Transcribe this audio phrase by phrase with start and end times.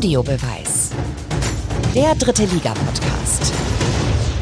[0.00, 0.92] Audiobeweis.
[1.94, 3.52] Der dritte Liga-Podcast.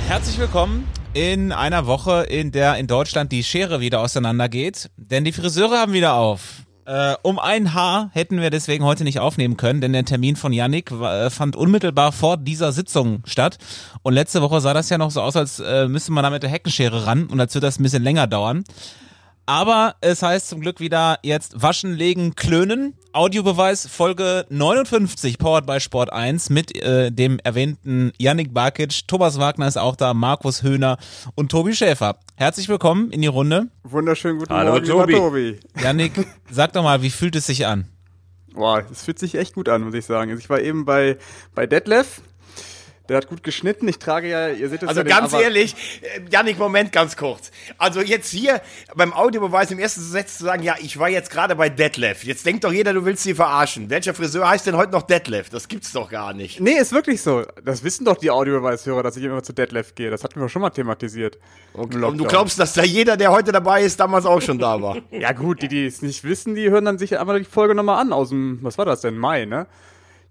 [0.07, 4.89] Herzlich willkommen in einer Woche, in der in Deutschland die Schere wieder auseinandergeht.
[4.96, 6.62] Denn die Friseure haben wieder auf.
[6.84, 10.52] Äh, um ein Haar hätten wir deswegen heute nicht aufnehmen können, denn der Termin von
[10.52, 13.59] Yannick äh, fand unmittelbar vor dieser Sitzung statt.
[14.04, 16.45] Und letzte Woche sah das ja noch so aus, als äh, müsste man da mit
[16.45, 18.62] der Heckenschere ran und als würde das ein bisschen länger dauern.
[19.49, 22.93] Aber es heißt zum Glück wieder jetzt waschen, legen, klönen.
[23.15, 29.09] Audiobeweis Folge 59, powered by Sport 1 mit äh, dem erwähnten Yannick Barkic.
[29.09, 30.98] Thomas Wagner ist auch da, Markus Höhner
[31.34, 32.19] und Tobi Schäfer.
[32.37, 33.69] Herzlich willkommen in die Runde.
[33.84, 35.12] Wunderschönen guten Hallo, Morgen, Tobi.
[35.15, 35.61] Tobi.
[35.83, 36.12] Yannick,
[36.51, 37.89] sag doch mal, wie fühlt es sich an?
[38.53, 40.30] Boah, es fühlt sich echt gut an, muss ich sagen.
[40.30, 41.17] Also ich war eben bei,
[41.55, 42.20] bei Detlef.
[43.09, 43.89] Der hat gut geschnitten.
[43.89, 47.17] Ich trage ja, ihr seht es Also ja ganz den ehrlich, äh, Janik, Moment, ganz
[47.17, 47.51] kurz.
[47.79, 48.61] Also jetzt hier
[48.95, 52.25] beim Audiobeweis im ersten Satz zu sagen, ja, ich war jetzt gerade bei Detlef.
[52.25, 53.89] Jetzt denkt doch jeder, du willst sie verarschen.
[53.89, 55.48] Welcher Friseur heißt denn heute noch Detlef?
[55.48, 56.61] Das gibt's doch gar nicht.
[56.61, 57.45] Nee, ist wirklich so.
[57.65, 60.11] Das wissen doch die Audiobeweishörer, dass ich immer zu Detlef gehe.
[60.11, 61.39] Das hatten wir schon mal thematisiert.
[61.72, 64.98] Und du glaubst, dass da jeder, der heute dabei ist, damals auch schon da war.
[65.11, 68.00] Ja gut, die, die es nicht wissen, die hören dann sich einmal die Folge nochmal
[68.00, 69.67] an aus dem, was war das denn, Mai, ne?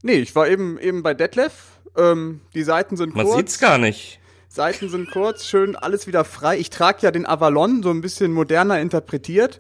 [0.03, 1.53] Nee, ich war eben, eben bei Detlef.
[1.97, 3.37] Ähm, die Seiten sind Man kurz.
[3.37, 4.19] sieht's gar nicht.
[4.49, 6.57] Seiten sind kurz, schön, alles wieder frei.
[6.57, 9.59] Ich trage ja den Avalon, so ein bisschen moderner interpretiert.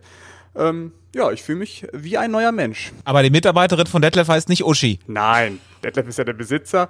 [0.55, 2.91] Ähm, ja, ich fühle mich wie ein neuer Mensch.
[3.03, 4.99] Aber die Mitarbeiterin von Detlef heißt nicht Uschi.
[5.07, 6.89] Nein, Detlef ist ja der Besitzer.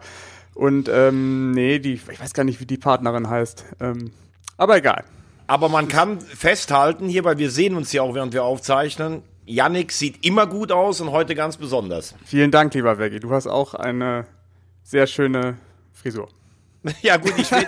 [0.53, 3.65] Und ähm, nee, die, ich weiß gar nicht, wie die Partnerin heißt.
[3.79, 4.11] Ähm,
[4.57, 5.03] aber egal.
[5.47, 9.91] Aber man kann festhalten hier, weil wir sehen uns ja auch, während wir aufzeichnen, Yannick
[9.93, 12.15] sieht immer gut aus und heute ganz besonders.
[12.25, 13.19] Vielen Dank, lieber Veggie.
[13.19, 14.25] Du hast auch eine
[14.87, 15.57] sehr schöne
[15.93, 16.29] Frisur.
[17.01, 17.67] Ja gut, ich will...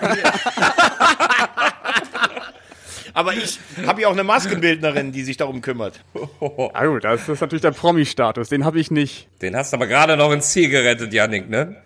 [3.12, 6.00] Aber ich habe ja auch eine Maskenbildnerin, die sich darum kümmert.
[6.72, 8.48] Ah gut, das ist natürlich der Promi-Status.
[8.48, 9.28] Den habe ich nicht.
[9.42, 11.82] Den hast du aber gerade noch ins Ziel gerettet, Yannick, ne?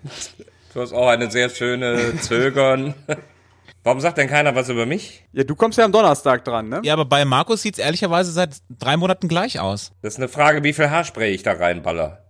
[0.73, 2.95] Du hast auch eine sehr schöne Zögern.
[3.83, 5.25] Warum sagt denn keiner was über mich?
[5.33, 6.83] Ja, du kommst ja am Donnerstag dran, ne?
[6.85, 9.91] Ja, aber bei Markus sieht's ehrlicherweise seit drei Monaten gleich aus.
[10.03, 12.23] Das ist eine Frage, wie viel Haarspray ich da reinballer.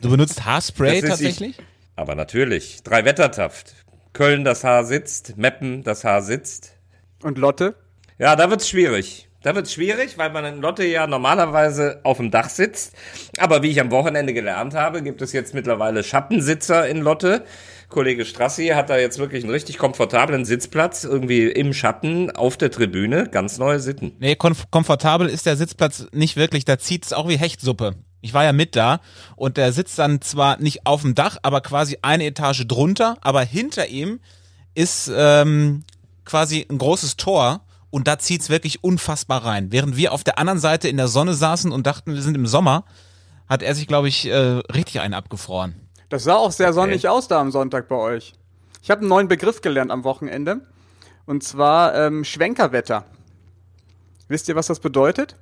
[0.00, 1.56] Du benutzt Haarspray Das ist tatsächlich?
[2.00, 2.82] Aber natürlich.
[2.82, 3.74] Drei Wettertaft.
[4.14, 5.36] Köln, das Haar sitzt.
[5.36, 6.78] Meppen, das Haar sitzt.
[7.22, 7.74] Und Lotte?
[8.18, 9.28] Ja, da wird's schwierig.
[9.42, 12.96] Da wird's schwierig, weil man in Lotte ja normalerweise auf dem Dach sitzt.
[13.36, 17.44] Aber wie ich am Wochenende gelernt habe, gibt es jetzt mittlerweile Schattensitzer in Lotte.
[17.90, 22.70] Kollege Strassi hat da jetzt wirklich einen richtig komfortablen Sitzplatz, irgendwie im Schatten auf der
[22.70, 23.28] Tribüne.
[23.28, 24.12] Ganz neue Sitten.
[24.20, 26.64] Nee, komf komfortabel ist der Sitzplatz nicht wirklich.
[26.64, 27.96] Da zieht's auch wie Hechtsuppe.
[28.20, 29.00] Ich war ja mit da
[29.36, 33.42] und der sitzt dann zwar nicht auf dem Dach, aber quasi eine Etage drunter, aber
[33.42, 34.20] hinter ihm
[34.74, 35.84] ist ähm,
[36.24, 39.72] quasi ein großes Tor und da zieht's wirklich unfassbar rein.
[39.72, 42.46] Während wir auf der anderen Seite in der Sonne saßen und dachten, wir sind im
[42.46, 42.84] Sommer,
[43.48, 45.74] hat er sich, glaube ich, äh, richtig einen abgefroren.
[46.08, 48.34] Das sah auch sehr sonnig aus da am Sonntag bei euch.
[48.82, 50.60] Ich habe einen neuen Begriff gelernt am Wochenende.
[51.26, 53.04] Und zwar ähm, Schwenkerwetter.
[54.28, 55.36] Wisst ihr, was das bedeutet?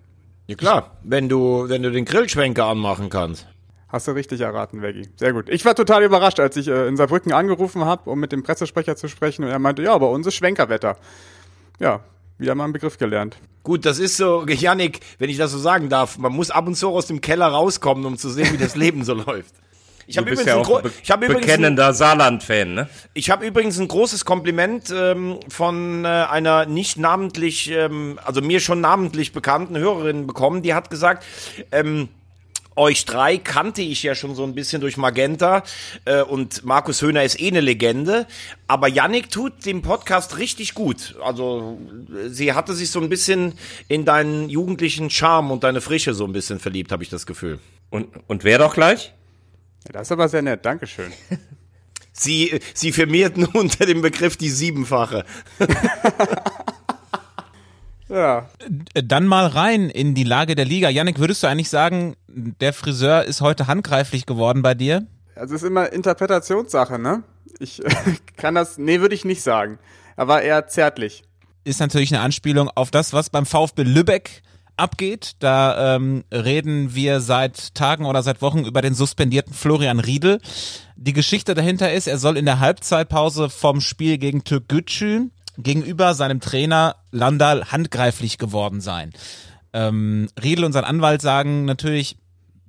[0.48, 3.47] Ja klar, wenn du, wenn du den Grillschwenker anmachen kannst.
[3.88, 5.06] Hast du richtig erraten, Veggie.
[5.16, 5.50] Sehr gut.
[5.50, 8.97] Ich war total überrascht, als ich äh, in Saarbrücken angerufen habe, um mit dem Pressesprecher
[8.97, 9.44] zu sprechen.
[9.44, 10.97] Und er meinte, ja, bei uns ist Schwenkerwetter.
[11.78, 12.00] Ja,
[12.38, 13.37] wieder mal einen Begriff gelernt.
[13.62, 16.76] Gut, das ist so, Yannick, wenn ich das so sagen darf, man muss ab und
[16.76, 19.54] zu aus dem Keller rauskommen, um zu sehen, wie das Leben so läuft.
[20.08, 22.88] Ich habe übrigens, ja ein auch ich hab übrigens, bekennender Saarland-Fan, ne?
[23.12, 28.60] ich hab übrigens ein großes Kompliment ähm, von äh, einer nicht namentlich, ähm, also mir
[28.60, 31.26] schon namentlich bekannten Hörerin bekommen, die hat gesagt,
[31.72, 32.08] ähm,
[32.74, 35.62] euch drei kannte ich ja schon so ein bisschen durch Magenta
[36.06, 38.26] äh, und Markus Höhner ist eh eine Legende,
[38.66, 41.16] aber Yannick tut dem Podcast richtig gut.
[41.22, 41.78] Also
[42.28, 43.54] sie hatte sich so ein bisschen
[43.88, 47.58] in deinen jugendlichen Charme und deine Frische so ein bisschen verliebt, habe ich das Gefühl.
[47.90, 49.12] Und, und wer doch gleich?
[49.88, 50.65] Ja, das ist aber sehr nett.
[50.65, 51.12] Dankeschön.
[52.12, 55.25] Sie, sie firmierten unter dem Begriff die Siebenfache.
[58.09, 58.49] Ja.
[58.94, 60.88] Äh, Dann mal rein in die Lage der Liga.
[60.88, 65.06] Yannick, würdest du eigentlich sagen, der Friseur ist heute handgreiflich geworden bei dir?
[65.35, 67.23] Also es ist immer Interpretationssache, ne?
[67.58, 67.82] Ich
[68.37, 69.79] kann das, nee, würde ich nicht sagen.
[70.17, 71.23] Er war eher zärtlich.
[71.64, 74.43] ist natürlich eine Anspielung auf das, was beim VfB Lübeck
[74.78, 75.32] abgeht.
[75.38, 80.40] Da ähm, reden wir seit Tagen oder seit Wochen über den suspendierten Florian Riedel.
[80.96, 86.40] Die Geschichte dahinter ist, er soll in der Halbzeitpause vom Spiel gegen Türkgücü gegenüber seinem
[86.40, 89.12] Trainer Landal handgreiflich geworden sein.
[89.72, 92.16] Ähm, Riedel und sein Anwalt sagen natürlich,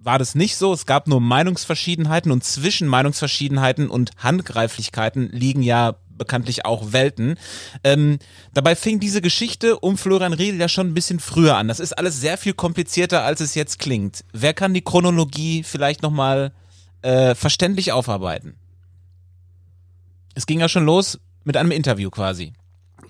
[0.02, 0.74] war das nicht so.
[0.74, 7.40] Es gab nur Meinungsverschiedenheiten und zwischen Meinungsverschiedenheiten und Handgreiflichkeiten liegen ja bekanntlich auch Welten.
[7.84, 8.20] Ähm,
[8.54, 11.68] dabei fing diese Geschichte um Florian Riedel ja schon ein bisschen früher an.
[11.68, 14.24] Das ist alles sehr viel komplizierter, als es jetzt klingt.
[14.32, 16.52] Wer kann die Chronologie vielleicht nochmal
[17.02, 18.56] äh, verständlich aufarbeiten.
[20.36, 22.54] Es ging ja schon los mit einem Interview quasi.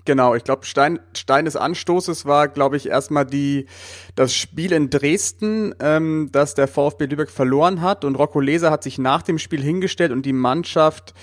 [0.04, 3.66] Genau, ich glaube, Stein, Stein des Anstoßes war, glaube ich, erstmal die
[4.14, 8.04] das Spiel in Dresden, ähm, das der VfB Lübeck verloren hat.
[8.04, 11.14] Und Rocco Leser hat sich nach dem Spiel hingestellt und die Mannschaft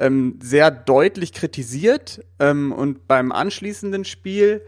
[0.00, 2.24] ähm, sehr deutlich kritisiert.
[2.40, 4.62] Ähm, und beim anschließenden Spiel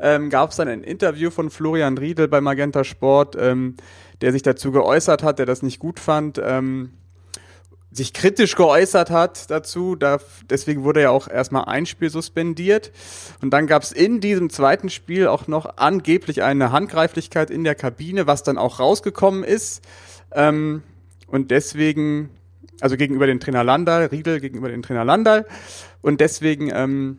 [0.00, 3.76] ähm, gab es dann ein Interview von Florian Riedel bei Magenta Sport, ähm,
[4.20, 6.40] der sich dazu geäußert hat, der das nicht gut fand.
[6.42, 6.92] Ähm,
[7.90, 9.96] sich kritisch geäußert hat dazu.
[9.96, 12.92] Da, deswegen wurde ja auch erstmal ein Spiel suspendiert.
[13.42, 17.74] Und dann gab es in diesem zweiten Spiel auch noch angeblich eine Handgreiflichkeit in der
[17.74, 19.82] Kabine, was dann auch rausgekommen ist.
[20.32, 20.82] Ähm,
[21.26, 22.30] und deswegen,
[22.80, 25.46] also gegenüber dem Trainer Landal, Riedel gegenüber dem Trainer Landal.
[26.00, 27.18] Und deswegen ähm,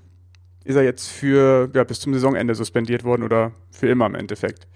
[0.63, 4.67] ist er jetzt für ja, bis zum Saisonende suspendiert worden oder für immer im Endeffekt.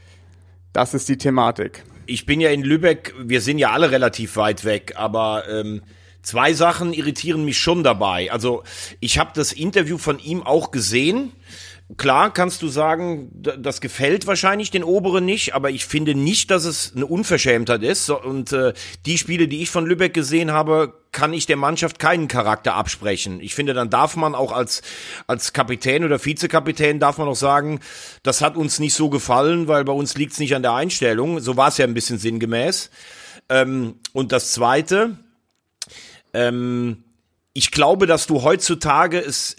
[0.74, 4.66] Das ist die Thematik ich bin ja in Lübeck, wir sind ja alle relativ weit
[4.66, 5.82] weg, aber ähm,
[6.22, 8.32] zwei Sachen irritieren mich schon dabei.
[8.32, 8.64] Also
[9.00, 11.32] ich habe das Interview von ihm auch gesehen
[11.98, 16.64] Klar kannst du sagen, das gefällt wahrscheinlich den Oberen nicht, aber ich finde nicht, dass
[16.64, 18.10] es eine Unverschämtheit ist.
[18.10, 18.74] Und äh,
[19.06, 23.42] die Spiele, die ich von Lübeck gesehen habe, kann ich der Mannschaft keinen Charakter absprechen.
[23.42, 24.82] Ich finde, dann darf man auch als,
[25.28, 27.82] als Kapitän oder Vizekapitän darf man auch sagen,
[28.24, 31.42] das hat uns nicht so gefallen, weil bei uns liegt es nicht an der Einstellung.
[31.42, 32.92] So war es ja ein bisschen sinngemäß.
[33.50, 35.18] Ähm, und das Zweite,
[36.34, 37.04] ähm,
[37.54, 39.56] ich glaube, dass du heutzutage es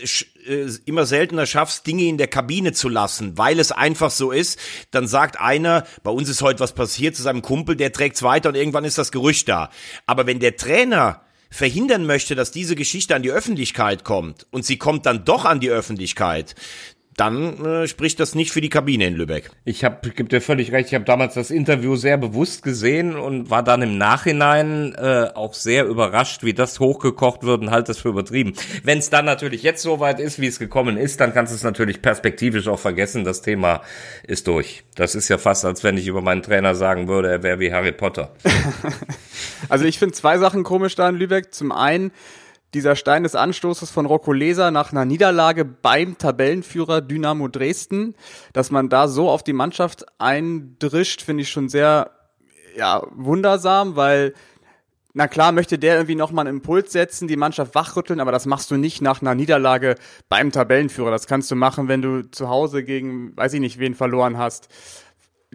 [0.46, 4.58] äh, immer seltener schaffst, Dinge in der Kabine zu lassen, weil es einfach so ist.
[4.90, 8.48] Dann sagt einer, bei uns ist heute was passiert zu seinem Kumpel, der trägt's weiter
[8.48, 9.70] und irgendwann ist das Gerücht da.
[10.06, 11.20] Aber wenn der Trainer
[11.50, 15.60] verhindern möchte, dass diese Geschichte an die Öffentlichkeit kommt und sie kommt dann doch an
[15.60, 16.56] die Öffentlichkeit,
[17.16, 19.50] dann äh, spricht das nicht für die Kabine in Lübeck.
[19.64, 23.50] Ich habe, gibt dir völlig recht, ich habe damals das Interview sehr bewusst gesehen und
[23.50, 27.98] war dann im Nachhinein äh, auch sehr überrascht, wie das hochgekocht wird und halt das
[27.98, 28.54] für übertrieben.
[28.82, 31.56] Wenn es dann natürlich jetzt so weit ist, wie es gekommen ist, dann kannst du
[31.56, 33.82] es natürlich perspektivisch auch vergessen, das Thema
[34.26, 34.84] ist durch.
[34.94, 37.72] Das ist ja fast, als wenn ich über meinen Trainer sagen würde, er wäre wie
[37.72, 38.32] Harry Potter.
[39.68, 41.54] also ich finde zwei Sachen komisch da in Lübeck.
[41.54, 42.12] Zum einen,
[42.74, 48.14] dieser Stein des Anstoßes von Rocco Leser nach einer Niederlage beim Tabellenführer Dynamo Dresden,
[48.52, 52.10] dass man da so auf die Mannschaft eindrischt, finde ich schon sehr
[52.76, 54.34] ja, wundersam, weil
[55.16, 58.72] na klar möchte der irgendwie nochmal einen Impuls setzen, die Mannschaft wachrütteln, aber das machst
[58.72, 59.94] du nicht nach einer Niederlage
[60.28, 61.12] beim Tabellenführer.
[61.12, 64.68] Das kannst du machen, wenn du zu Hause gegen, weiß ich nicht, wen verloren hast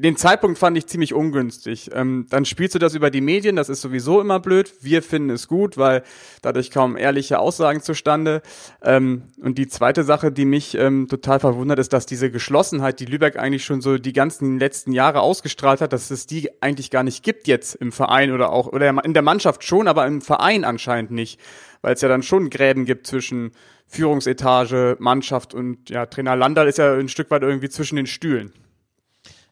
[0.02, 1.92] den Zeitpunkt fand ich ziemlich ungünstig.
[1.94, 4.74] Ähm, dann spielst du das über die Medien, das ist sowieso immer blöd.
[4.82, 6.04] Wir finden es gut, weil
[6.42, 8.42] dadurch kaum ehrliche Aussagen zustande.
[8.82, 13.06] Ähm, und die zweite Sache, die mich ähm, total verwundert, ist, dass diese Geschlossenheit, die
[13.06, 17.04] Lübeck eigentlich schon so die ganzen letzten Jahre ausgestrahlt hat, dass es die eigentlich gar
[17.04, 20.64] nicht gibt jetzt im Verein oder auch, oder in der Mannschaft schon, aber im Verein
[20.64, 21.40] anscheinend nicht.
[21.82, 23.52] Weil es ja dann schon Gräben gibt zwischen
[23.88, 28.54] Führungsetage, Mannschaft und ja, Trainer Landal ist ja ein Stück weit irgendwie zwischen den Stühlen.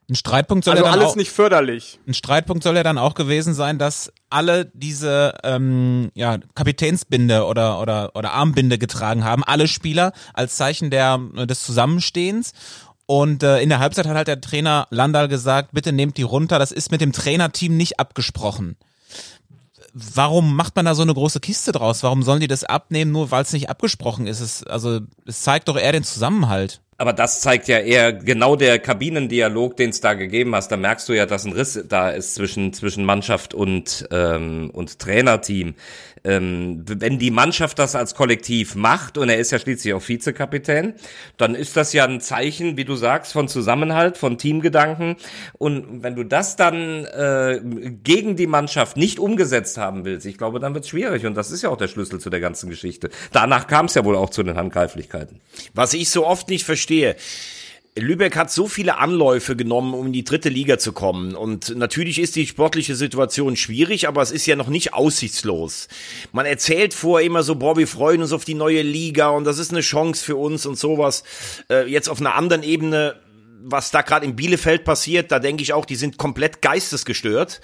[0.09, 1.99] Ein Streitpunkt soll also ja dann alles auch, nicht förderlich.
[2.07, 7.81] Ein Streitpunkt soll ja dann auch gewesen sein, dass alle diese ähm, ja, Kapitänsbinde oder,
[7.81, 12.53] oder, oder Armbinde getragen haben, alle Spieler als Zeichen der, des Zusammenstehens.
[13.05, 16.57] Und äh, in der Halbzeit hat halt der Trainer Landal gesagt, bitte nehmt die runter,
[16.57, 18.77] das ist mit dem Trainerteam nicht abgesprochen.
[19.93, 22.03] Warum macht man da so eine große Kiste draus?
[22.03, 24.39] Warum sollen die das abnehmen, nur weil es nicht abgesprochen ist?
[24.39, 26.81] Es, also es zeigt doch eher den Zusammenhalt.
[26.99, 30.69] Aber das zeigt ja eher genau der Kabinendialog, den es da gegeben hast.
[30.69, 34.97] Da merkst du ja, dass ein Riss da ist zwischen, zwischen Mannschaft und, ähm, und
[34.97, 35.75] Trainerteam
[36.27, 40.93] ähm, wenn die Mannschaft das als Kollektiv macht, und er ist ja schließlich auch Vizekapitän,
[41.37, 45.15] dann ist das ja ein Zeichen, wie du sagst, von Zusammenhalt, von Teamgedanken.
[45.57, 47.61] Und wenn du das dann äh,
[48.03, 51.25] gegen die Mannschaft nicht umgesetzt haben willst, ich glaube, dann wird es schwierig.
[51.25, 53.09] Und das ist ja auch der Schlüssel zu der ganzen Geschichte.
[53.31, 55.39] Danach kam es ja wohl auch zu den Handgreiflichkeiten.
[55.73, 57.15] Was ich so oft nicht verstehe,
[57.99, 61.35] Lübeck hat so viele Anläufe genommen, um in die dritte Liga zu kommen.
[61.35, 65.87] Und natürlich ist die sportliche Situation schwierig, aber es ist ja noch nicht aussichtslos.
[66.31, 69.57] Man erzählt vor immer so, boah, wir freuen uns auf die neue Liga und das
[69.57, 71.23] ist eine Chance für uns und sowas.
[71.69, 73.15] Äh, jetzt auf einer anderen Ebene
[73.69, 77.59] was da gerade in Bielefeld passiert, da denke ich auch, die sind komplett geistesgestört.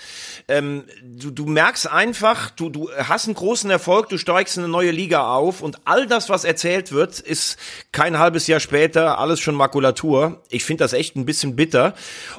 [0.48, 4.72] Ähm, du, du merkst einfach, du, du hast einen großen Erfolg, du steigst in eine
[4.72, 7.58] neue Liga auf und all das, was erzählt wird, ist
[7.92, 10.42] kein halbes Jahr später alles schon Makulatur.
[10.50, 11.94] Ich finde das echt ein bisschen bitter.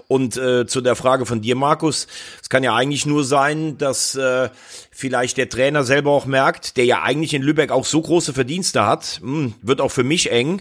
[0.09, 2.07] Und äh, zu der Frage von dir, Markus,
[2.43, 4.51] es kann ja eigentlich nur sein, dass äh,
[4.91, 8.87] vielleicht der Trainer selber auch merkt, der ja eigentlich in Lübeck auch so große Verdienste
[8.87, 10.61] hat, mh, hm, wird auch für mich eng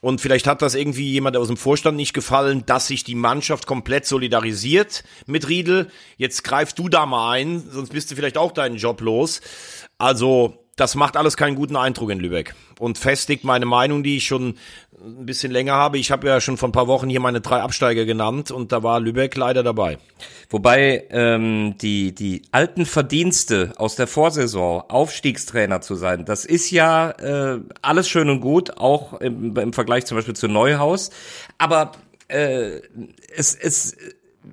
[0.00, 3.66] Und vielleicht hat das irgendwie jemand aus dem Vorstand nicht gefallen, dass sich die Mannschaft
[3.66, 5.90] komplett solidarisiert mit Riedel.
[6.16, 9.42] Jetzt greifst du da mal ein, sonst bist du vielleicht auch deinen Job los.
[9.98, 14.24] Also, das macht alles keinen guten Eindruck in Lübeck und festigt meine Meinung, die ich
[14.24, 14.54] schon
[15.02, 15.98] ein bisschen länger habe.
[15.98, 18.82] Ich habe ja schon vor ein paar Wochen hier meine drei Absteiger genannt und da
[18.82, 19.98] war Lübeck leider dabei.
[20.48, 27.10] Wobei ähm, die, die alten Verdienste aus der Vorsaison, Aufstiegstrainer zu sein, das ist ja
[27.10, 31.10] äh, alles schön und gut, auch im, im Vergleich zum Beispiel zu Neuhaus.
[31.58, 31.92] Aber
[32.28, 32.80] äh,
[33.34, 33.96] es, es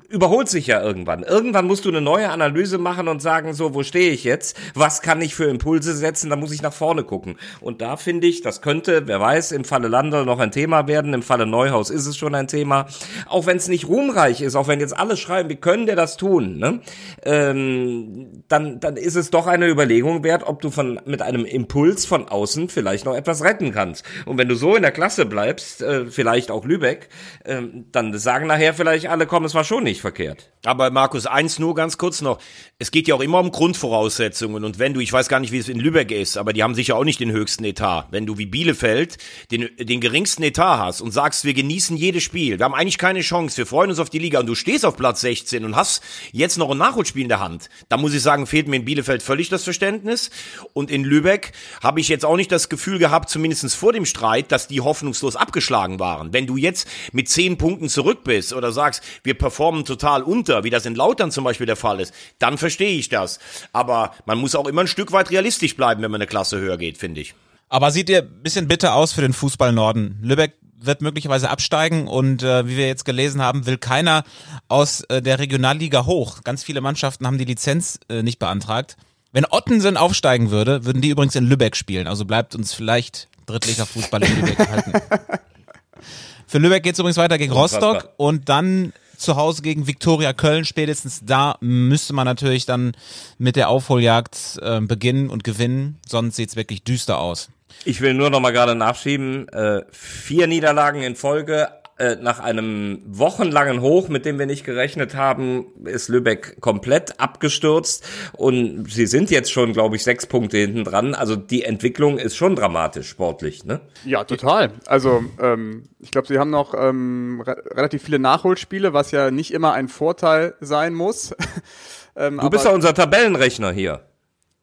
[0.10, 1.24] überholt sich ja irgendwann.
[1.24, 4.58] Irgendwann musst du eine neue Analyse machen und sagen, so, wo stehe ich jetzt?
[4.74, 6.30] Was kann ich für Impulse setzen?
[6.30, 7.36] Da muss ich nach vorne gucken.
[7.60, 11.14] Und da finde ich, das könnte, wer weiß, im Falle Landl noch ein Thema werden.
[11.14, 12.88] Im Falle Neuhaus ist es schon ein Thema.
[13.28, 16.16] Auch wenn es nicht ruhmreich ist, auch wenn jetzt alle schreiben, wie können der das
[16.16, 16.58] tun?
[16.58, 16.80] Ne?
[17.26, 22.06] Ähm, dann, dann ist es doch eine Überlegung wert, ob du von, mit einem Impuls
[22.06, 24.06] von außen vielleicht noch etwas retten kannst.
[24.26, 27.10] Und wenn du so in der Klasse bleibst, äh, vielleicht auch Lübeck,
[27.44, 27.62] äh,
[27.92, 30.50] dann sagen nachher vielleicht alle, komm, es war schon nicht verkehrt.
[30.66, 32.40] Aber Markus, eins nur ganz kurz noch.
[32.78, 34.66] Es geht ja auch immer um Grundvoraussetzungen.
[34.66, 36.76] Und wenn du, ich weiß gar nicht, wie es in Lübeck ist, aber die haben
[36.76, 38.08] sicher auch nicht den höchsten Etat.
[38.12, 39.18] Wenn du wie Bielefeld
[39.50, 43.22] den, den geringsten Etat hast und sagst, wir genießen jedes Spiel, wir haben eigentlich keine
[43.22, 46.04] Chance, wir freuen uns auf die Liga und du stehst auf Platz 16 und hast
[46.34, 49.24] jetzt noch ein Nachholspiel in der Hand, da muss ich sagen, fehlt mir in Bielefeld
[49.24, 50.32] völlig das Verständnis.
[50.74, 54.52] Und in Lübeck habe ich jetzt auch nicht das Gefühl gehabt, zumindest vor dem Streit,
[54.52, 56.34] dass die hoffnungslos abgeschlagen waren.
[56.34, 60.70] Wenn du jetzt mit zehn Punkten zurück bist oder sagst, wir performen total unter, wie
[60.70, 63.40] das in Lautern zum Beispiel der Fall ist, dann verstehe ich das.
[63.74, 66.78] Aber man muss auch immer ein Stück weit realistisch bleiben, wenn man eine Klasse höher
[66.78, 67.34] geht, finde ich.
[67.70, 70.20] Aber sieht ihr ein bisschen bitter aus für den Fußball Norden.
[70.22, 74.24] Lübeck wird möglicherweise absteigen und äh, wie wir jetzt gelesen haben, will keiner
[74.68, 76.44] aus äh, der Regionalliga hoch.
[76.44, 78.96] Ganz viele Mannschaften haben die Lizenz äh, nicht beantragt.
[79.32, 82.08] Wenn Ottensen aufsteigen würde, würden die übrigens in Lübeck spielen.
[82.08, 84.94] Also bleibt uns vielleicht drittlicher Fußball in Lübeck erhalten.
[86.48, 90.66] Für Lübeck geht es übrigens weiter gegen Rostock und dann zu Hause gegen Viktoria Köln.
[90.66, 92.94] Spätestens da müsste man natürlich dann
[93.38, 95.98] mit der Aufholjagd äh, beginnen und gewinnen.
[96.08, 97.50] Sonst sieht's wirklich düster aus.
[97.86, 99.48] Ich will nur noch mal gerade nachschieben.
[99.50, 101.70] Äh, vier Niederlagen in Folge.
[102.00, 108.06] Äh, nach einem wochenlangen Hoch, mit dem wir nicht gerechnet haben, ist Lübeck komplett abgestürzt.
[108.34, 111.16] Und sie sind jetzt schon, glaube ich, sechs Punkte hinten dran.
[111.16, 113.82] Also die Entwicklung ist schon dramatisch sportlich, ne?
[114.06, 114.74] Ja, total.
[114.86, 119.52] Also ähm, ich glaube, sie haben noch ähm, re relativ viele Nachholspiele, was ja nicht
[119.52, 121.36] immer ein Vorteil sein muss.
[122.16, 124.02] ähm, du bist ja unser Tabellenrechner hier.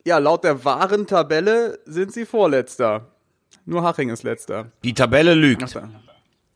[0.07, 3.09] Ja, laut der wahren Tabelle sind sie Vorletzter.
[3.67, 4.71] Nur Haching ist letzter.
[4.85, 5.65] Die Tabelle lügt.
[5.77, 5.89] Ach,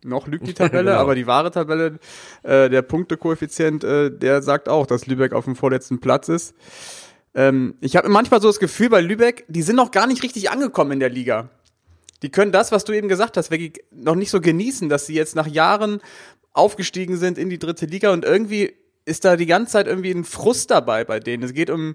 [0.04, 1.00] noch lügt die Tabelle, genau.
[1.00, 1.98] aber die wahre Tabelle,
[2.42, 6.54] äh, der Punktekoeffizient, äh, der sagt auch, dass Lübeck auf dem vorletzten Platz ist.
[7.34, 10.50] Ähm, ich habe manchmal so das Gefühl bei Lübeck, die sind noch gar nicht richtig
[10.50, 11.50] angekommen in der Liga.
[12.22, 15.14] Die können das, was du eben gesagt hast, wirklich noch nicht so genießen, dass sie
[15.14, 16.00] jetzt nach Jahren
[16.52, 18.74] aufgestiegen sind in die dritte Liga und irgendwie
[19.04, 21.42] ist da die ganze Zeit irgendwie ein Frust dabei bei denen.
[21.42, 21.94] Es geht um,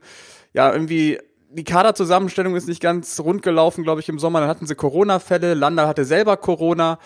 [0.54, 1.20] ja, irgendwie
[1.54, 4.40] die Kaderzusammenstellung ist nicht ganz rund gelaufen, glaube ich, im Sommer.
[4.40, 5.54] Dann hatten sie Corona-Fälle.
[5.54, 6.98] Lander hatte selber Corona.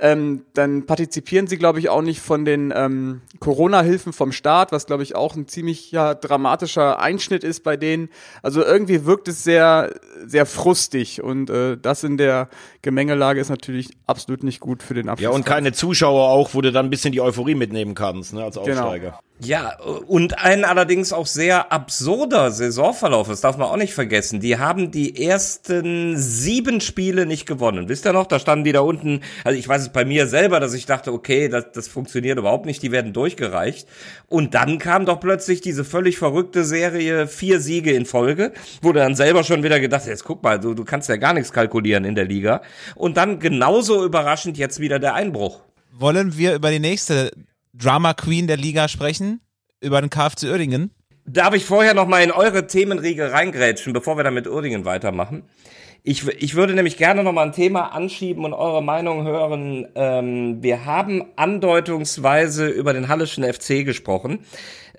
[0.00, 4.86] Ähm, dann partizipieren sie, glaube ich, auch nicht von den ähm, Corona-Hilfen vom Staat, was,
[4.86, 8.08] glaube ich, auch ein ziemlich ja, dramatischer Einschnitt ist bei denen.
[8.42, 12.48] Also irgendwie wirkt es sehr, sehr frustig und äh, das in der
[12.82, 15.24] Gemengelage ist natürlich absolut nicht gut für den Abschluss.
[15.24, 18.42] Ja, und keine Zuschauer auch, wo du dann ein bisschen die Euphorie mitnehmen kannst, ne,
[18.42, 18.82] als genau.
[18.82, 19.10] Aufsteiger.
[19.10, 19.29] Genau.
[19.42, 24.40] Ja, und ein allerdings auch sehr absurder Saisonverlauf, das darf man auch nicht vergessen.
[24.40, 27.88] Die haben die ersten sieben Spiele nicht gewonnen.
[27.88, 28.26] Wisst ihr noch?
[28.26, 31.12] Da standen die da unten, also ich weiß es bei mir selber, dass ich dachte,
[31.12, 33.88] okay, das, das funktioniert überhaupt nicht, die werden durchgereicht.
[34.28, 38.98] Und dann kam doch plötzlich diese völlig verrückte Serie, vier Siege in Folge, wo du
[38.98, 42.04] dann selber schon wieder gedacht jetzt guck mal, du, du kannst ja gar nichts kalkulieren
[42.04, 42.60] in der Liga.
[42.94, 45.60] Und dann genauso überraschend jetzt wieder der Einbruch.
[45.92, 47.32] Wollen wir über die nächste
[47.72, 49.40] Drama Queen der Liga sprechen?
[49.80, 50.90] Über den KFC Uerdingen?
[51.24, 55.44] Darf ich vorher noch mal in eure Themenriege reingrätschen, bevor wir dann mit Uerdingen weitermachen?
[56.02, 59.86] Ich, ich würde nämlich gerne noch mal ein Thema anschieben und eure Meinung hören.
[59.94, 64.40] Ähm, wir haben andeutungsweise über den Hallischen FC gesprochen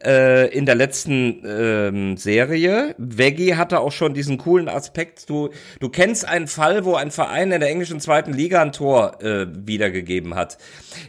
[0.05, 2.95] äh, in der letzten ähm, Serie.
[2.97, 5.29] Veggie hatte auch schon diesen coolen Aspekt.
[5.29, 9.21] Du, du kennst einen Fall, wo ein Verein in der englischen zweiten Liga ein Tor
[9.23, 10.57] äh, wiedergegeben hat.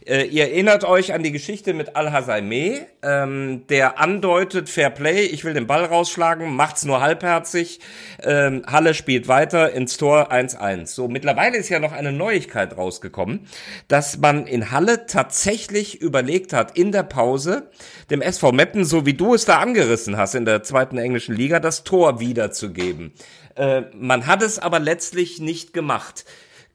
[0.05, 5.43] Äh, ihr erinnert euch an die Geschichte mit Al-Hasaime, ähm, der andeutet Fair Play, ich
[5.43, 7.79] will den Ball rausschlagen, macht's nur halbherzig.
[8.23, 10.87] Ähm, Halle spielt weiter ins Tor 1-1.
[10.87, 13.47] So, mittlerweile ist ja noch eine Neuigkeit rausgekommen,
[13.87, 17.69] dass man in Halle tatsächlich überlegt hat, in der Pause
[18.09, 21.59] dem SV Meppen so wie du es da angerissen hast in der zweiten englischen Liga,
[21.59, 23.13] das Tor wiederzugeben.
[23.55, 26.25] Äh, man hat es aber letztlich nicht gemacht.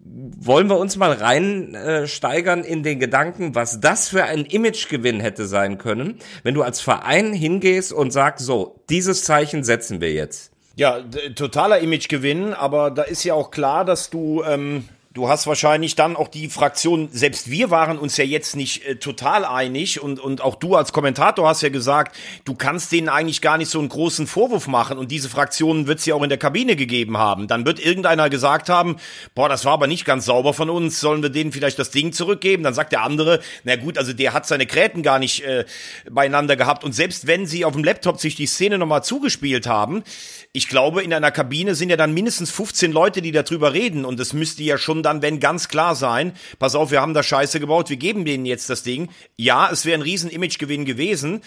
[0.00, 2.06] wollen wir uns mal rein äh,
[2.62, 7.32] in den Gedanken, was das für ein Imagegewinn hätte sein können, wenn du als Verein
[7.32, 10.52] hingehst und sagst, so, dieses Zeichen setzen wir jetzt.
[10.76, 11.00] Ja,
[11.34, 14.88] totaler Imagegewinn, aber da ist ja auch klar, dass du ähm,
[15.18, 18.94] Du hast wahrscheinlich dann auch die Fraktion, selbst wir waren uns ja jetzt nicht äh,
[18.94, 23.40] total einig und, und auch du als Kommentator hast ja gesagt, du kannst denen eigentlich
[23.40, 26.28] gar nicht so einen großen Vorwurf machen und diese Fraktionen wird es ja auch in
[26.28, 27.48] der Kabine gegeben haben.
[27.48, 28.94] Dann wird irgendeiner gesagt haben,
[29.34, 32.12] boah, das war aber nicht ganz sauber von uns, sollen wir denen vielleicht das Ding
[32.12, 32.62] zurückgeben?
[32.62, 35.64] Dann sagt der andere, na gut, also der hat seine Gräten gar nicht äh,
[36.08, 40.04] beieinander gehabt und selbst wenn sie auf dem Laptop sich die Szene nochmal zugespielt haben,
[40.52, 44.20] ich glaube, in einer Kabine sind ja dann mindestens 15 Leute, die darüber reden und
[44.20, 47.60] es müsste ja schon dann, wenn ganz klar sein, pass auf, wir haben da Scheiße
[47.60, 49.08] gebaut, wir geben denen jetzt das Ding.
[49.36, 51.42] Ja, es wäre ein riesen Imagegewinn gewesen,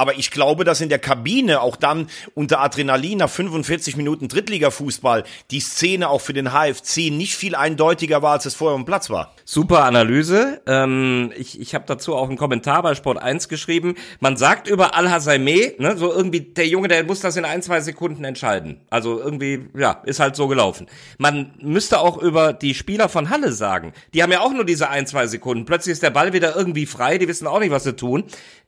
[0.00, 5.24] aber ich glaube, dass in der Kabine auch dann unter Adrenalin nach 45 Minuten Drittliga-Fußball
[5.50, 9.10] die Szene auch für den HFC nicht viel eindeutiger war, als es vorher am Platz
[9.10, 9.34] war.
[9.44, 10.62] Super Analyse.
[10.66, 13.94] Ähm, ich ich habe dazu auch einen Kommentar bei Sport 1 geschrieben.
[14.20, 17.82] Man sagt über Al-Hasaime, ne, so irgendwie, der Junge, der muss das in ein, zwei
[17.82, 18.80] Sekunden entscheiden.
[18.88, 20.86] Also irgendwie, ja, ist halt so gelaufen.
[21.18, 23.92] Man müsste auch über die Spieler von Halle sagen.
[24.14, 25.66] Die haben ja auch nur diese ein, zwei Sekunden.
[25.66, 28.24] Plötzlich ist der Ball wieder irgendwie frei, die wissen auch nicht, was sie tun.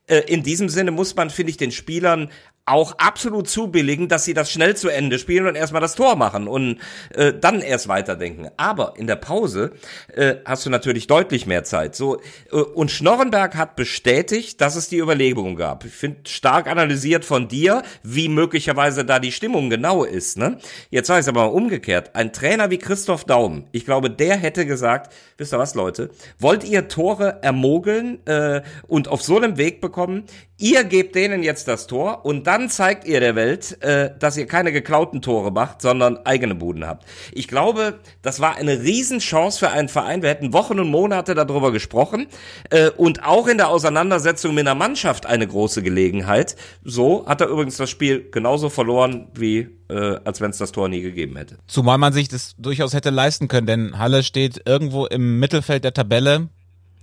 [0.06, 2.30] Äh, in diesem Sinne muss man, finde ich, den Spielern
[2.64, 6.46] auch absolut zubilligen, dass sie das schnell zu Ende spielen und erstmal das Tor machen
[6.46, 6.78] und
[7.10, 8.50] äh, dann erst weiterdenken.
[8.56, 9.72] Aber in der Pause
[10.14, 11.96] äh, hast du natürlich deutlich mehr Zeit.
[11.96, 12.20] So
[12.52, 15.84] äh, und Schnorrenberg hat bestätigt, dass es die Überlegungen gab.
[15.84, 20.38] Ich finde stark analysiert von dir, wie möglicherweise da die Stimmung genau ist.
[20.38, 20.58] Ne?
[20.90, 24.66] Jetzt sage ich aber mal umgekehrt: Ein Trainer wie Christoph Daum, ich glaube, der hätte
[24.66, 26.10] gesagt: Wisst ihr was, Leute?
[26.38, 30.26] Wollt ihr Tore ermogeln äh, und auf so einem Weg bekommen?
[30.62, 34.46] Ihr gebt denen jetzt das Tor und dann zeigt ihr der Welt, äh, dass ihr
[34.46, 37.04] keine geklauten Tore macht, sondern eigene Buden habt.
[37.32, 40.22] Ich glaube, das war eine Riesenchance für einen Verein.
[40.22, 42.28] Wir hätten Wochen und Monate darüber gesprochen
[42.70, 46.54] äh, und auch in der Auseinandersetzung mit der Mannschaft eine große Gelegenheit.
[46.84, 50.88] So hat er übrigens das Spiel genauso verloren, wie äh, als wenn es das Tor
[50.88, 51.58] nie gegeben hätte.
[51.66, 55.92] Zumal man sich das durchaus hätte leisten können, denn Halle steht irgendwo im Mittelfeld der
[55.92, 56.50] Tabelle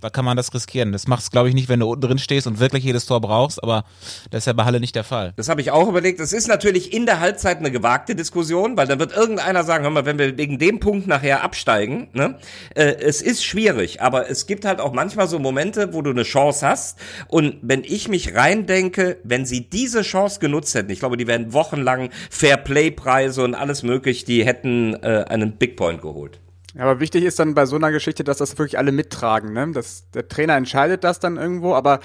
[0.00, 0.92] da kann man das riskieren.
[0.92, 3.62] Das machst glaube ich, nicht, wenn du unten drin stehst und wirklich jedes Tor brauchst,
[3.62, 3.84] aber
[4.30, 5.32] das ist ja bei Halle nicht der Fall.
[5.36, 6.20] Das habe ich auch überlegt.
[6.20, 9.90] Es ist natürlich in der Halbzeit eine gewagte Diskussion, weil dann wird irgendeiner sagen, hör
[9.90, 12.38] mal, wenn wir wegen dem Punkt nachher absteigen, ne?
[12.74, 16.22] Äh, es ist schwierig, aber es gibt halt auch manchmal so Momente, wo du eine
[16.22, 21.16] Chance hast und wenn ich mich reindenke, wenn sie diese Chance genutzt hätten, ich glaube,
[21.16, 26.40] die wären wochenlang Fair-Play-Preise und alles möglich, die hätten äh, einen Big Point geholt.
[26.78, 29.52] Aber wichtig ist dann bei so einer Geschichte, dass das wirklich alle mittragen.
[29.52, 29.72] Ne?
[29.72, 32.00] Das, der Trainer entscheidet das dann irgendwo, aber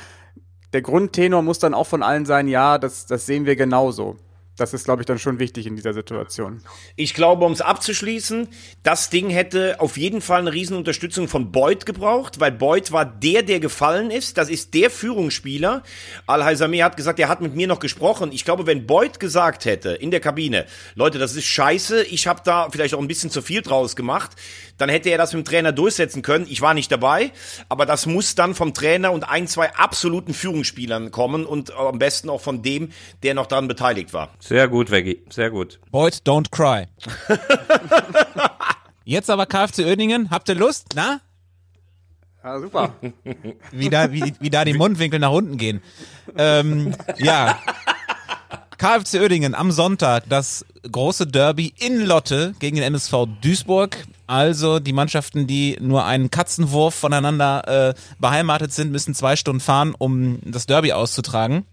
[0.73, 4.17] der Grundtenor muss dann auch von allen sein, ja, das, das sehen wir genauso.
[4.57, 6.61] Das ist, glaube ich, dann schon wichtig in dieser Situation.
[6.95, 8.47] Ich glaube, um es abzuschließen,
[8.83, 13.43] das Ding hätte auf jeden Fall eine Riesenunterstützung von Boyd gebraucht, weil Boyd war der,
[13.43, 14.37] der gefallen ist.
[14.37, 15.83] Das ist der Führungsspieler.
[16.25, 18.31] Al-Haizami hat gesagt, er hat mit mir noch gesprochen.
[18.31, 20.65] Ich glaube, wenn Boyd gesagt hätte in der Kabine,
[20.95, 24.31] Leute, das ist scheiße, ich habe da vielleicht auch ein bisschen zu viel draus gemacht,
[24.77, 26.45] dann hätte er das mit dem Trainer durchsetzen können.
[26.49, 27.31] Ich war nicht dabei,
[27.69, 32.29] aber das muss dann vom Trainer und ein, zwei absoluten Führungsspielern kommen und am besten
[32.29, 32.89] auch von dem,
[33.23, 34.29] der noch daran beteiligt war.
[34.39, 35.79] Sehr gut, Veggie, sehr gut.
[35.91, 36.87] Boyd, don't cry.
[39.05, 40.87] Jetzt aber KFC Oeningen, habt ihr Lust?
[40.95, 41.21] Na?
[42.43, 42.93] Ja, super.
[43.71, 45.81] Wie da, wie, wie da die Mundwinkel nach unten gehen.
[46.37, 47.59] Ähm, ja.
[48.77, 53.97] KFC Oettingen am Sonntag das große Derby in Lotte gegen den MSV Duisburg.
[54.27, 59.95] Also die Mannschaften, die nur einen Katzenwurf voneinander äh, beheimatet sind, müssen zwei Stunden fahren,
[59.97, 61.65] um das Derby auszutragen.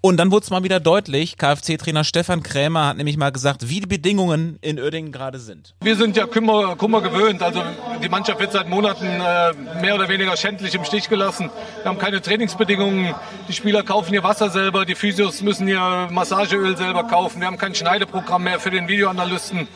[0.00, 3.80] Und dann wurde es mal wieder deutlich, KfC-Trainer Stefan Krämer hat nämlich mal gesagt, wie
[3.80, 5.74] die Bedingungen in Oerdingen gerade sind.
[5.82, 7.42] Wir sind ja Kummer, Kummer gewöhnt.
[7.42, 7.62] Also
[8.02, 11.50] die Mannschaft wird seit Monaten äh, mehr oder weniger schändlich im Stich gelassen.
[11.82, 13.14] Wir haben keine Trainingsbedingungen.
[13.48, 17.40] Die Spieler kaufen ihr Wasser selber, die Physios müssen ihr Massageöl selber kaufen.
[17.40, 19.68] Wir haben kein Schneideprogramm mehr für den Videoanalysten.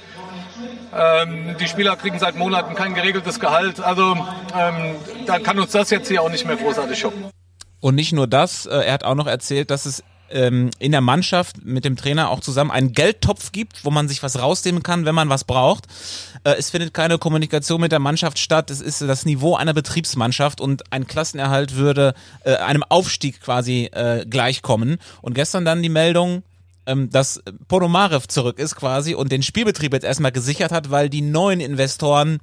[0.92, 3.81] Ähm, die Spieler kriegen seit Monaten kein geregeltes Gehalt.
[3.81, 4.16] Also
[4.57, 7.24] ähm, da kann uns das jetzt hier auch nicht mehr großartig schocken.
[7.81, 11.00] Und nicht nur das, äh, er hat auch noch erzählt, dass es ähm, in der
[11.00, 15.05] Mannschaft mit dem Trainer auch zusammen einen Geldtopf gibt, wo man sich was rausnehmen kann,
[15.05, 15.87] wenn man was braucht.
[16.44, 18.70] Äh, es findet keine Kommunikation mit der Mannschaft statt.
[18.70, 24.24] Es ist das Niveau einer Betriebsmannschaft und ein Klassenerhalt würde äh, einem Aufstieg quasi äh,
[24.26, 24.98] gleichkommen.
[25.22, 26.42] Und gestern dann die Meldung,
[26.90, 31.22] ähm, dass Ponomarev zurück ist quasi und den Spielbetrieb jetzt erstmal gesichert hat, weil die
[31.22, 32.38] neuen Investoren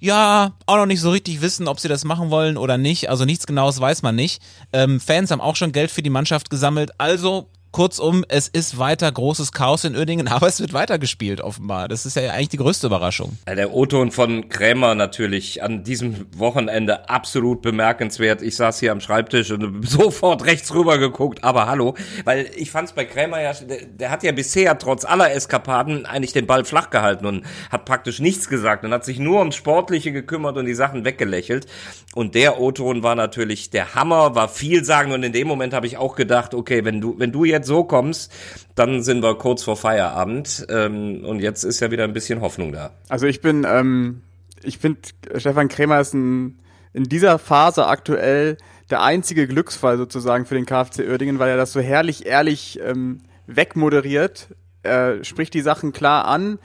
[0.00, 3.10] ja, auch noch nicht so richtig wissen, ob sie das machen wollen oder nicht.
[3.10, 4.40] Also nichts Genaues weiß man nicht.
[4.72, 6.92] Ähm, Fans haben auch schon Geld für die Mannschaft gesammelt.
[6.98, 11.88] Also Kurzum, es ist weiter großes Chaos in Uerdingen, aber es wird weiter gespielt offenbar.
[11.88, 13.36] Das ist ja eigentlich die größte Überraschung.
[13.46, 18.40] Der O-Ton von Krämer natürlich an diesem Wochenende absolut bemerkenswert.
[18.42, 22.88] Ich saß hier am Schreibtisch und sofort rechts rüber geguckt, aber hallo, weil ich fand
[22.88, 26.90] es bei Krämer ja, der, hat ja bisher trotz aller Eskapaden eigentlich den Ball flach
[26.90, 30.74] gehalten und hat praktisch nichts gesagt und hat sich nur ums Sportliche gekümmert und die
[30.74, 31.66] Sachen weggelächelt.
[32.14, 35.98] Und der O-Ton war natürlich der Hammer, war vielsagend und in dem Moment habe ich
[35.98, 38.32] auch gedacht, okay, wenn du, wenn du jetzt so kommst,
[38.74, 40.66] dann sind wir kurz vor Feierabend.
[40.68, 42.90] Ähm, und jetzt ist ja wieder ein bisschen Hoffnung da.
[43.08, 44.22] Also ich bin, ähm,
[44.62, 45.00] ich finde,
[45.36, 46.58] Stefan Krämer ist ein,
[46.92, 48.56] in dieser Phase aktuell
[48.90, 53.20] der einzige Glücksfall sozusagen für den KfC Uerdingen, weil er das so herrlich ehrlich ähm,
[53.46, 54.54] wegmoderiert.
[54.82, 56.58] Er spricht die Sachen klar an,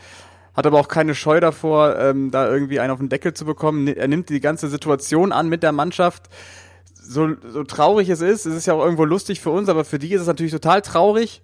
[0.54, 3.88] hat aber auch keine Scheu davor, ähm, da irgendwie einen auf den Deckel zu bekommen.
[3.88, 6.30] Er nimmt die ganze Situation an mit der Mannschaft
[7.06, 10.00] so, so traurig es ist, es ist ja auch irgendwo lustig für uns, aber für
[10.00, 11.42] die ist es natürlich total traurig.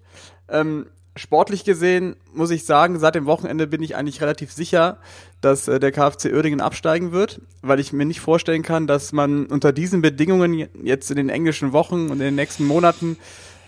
[0.48, 4.98] Ähm, sportlich gesehen muss ich sagen, seit dem Wochenende bin ich eigentlich relativ sicher,
[5.40, 9.46] dass äh, der KfC Uerdingen absteigen wird, weil ich mir nicht vorstellen kann, dass man
[9.46, 13.16] unter diesen Bedingungen jetzt in den englischen Wochen und in den nächsten Monaten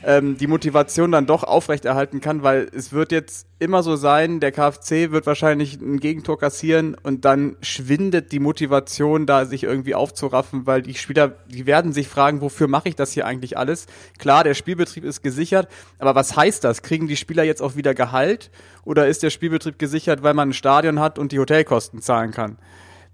[0.04, 4.52] ähm, die Motivation dann doch aufrechterhalten kann, weil es wird jetzt immer so sein, der
[4.52, 10.66] KfC wird wahrscheinlich ein Gegentor kassieren und dann schwindet die Motivation da, sich irgendwie aufzuraffen,
[10.66, 13.86] weil die Spieler, die werden sich fragen, wofür mache ich das hier eigentlich alles?
[14.18, 16.82] Klar, der Spielbetrieb ist gesichert, aber was heißt das?
[16.82, 18.50] Kriegen die Spieler jetzt auch wieder Gehalt
[18.84, 22.58] oder ist der Spielbetrieb gesichert, weil man ein Stadion hat und die Hotelkosten zahlen kann?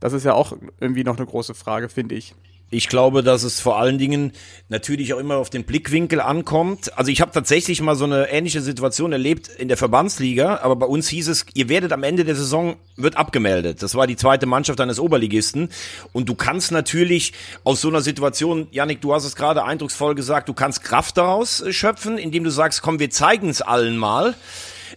[0.01, 2.35] Das ist ja auch irgendwie noch eine große Frage, finde ich.
[2.71, 4.33] Ich glaube, dass es vor allen Dingen
[4.69, 6.97] natürlich auch immer auf den Blickwinkel ankommt.
[6.99, 10.85] Also ich habe tatsächlich mal so eine ähnliche Situation erlebt in der Verbandsliga, aber bei
[10.85, 13.83] uns hieß es, ihr werdet am Ende der Saison, wird abgemeldet.
[13.83, 15.71] Das war die zweite Mannschaft eines Oberligisten.
[16.13, 17.33] Und du kannst natürlich
[17.65, 21.65] aus so einer Situation, Janik, du hast es gerade eindrucksvoll gesagt, du kannst Kraft daraus
[21.71, 24.35] schöpfen, indem du sagst, komm, wir zeigen es allen mal.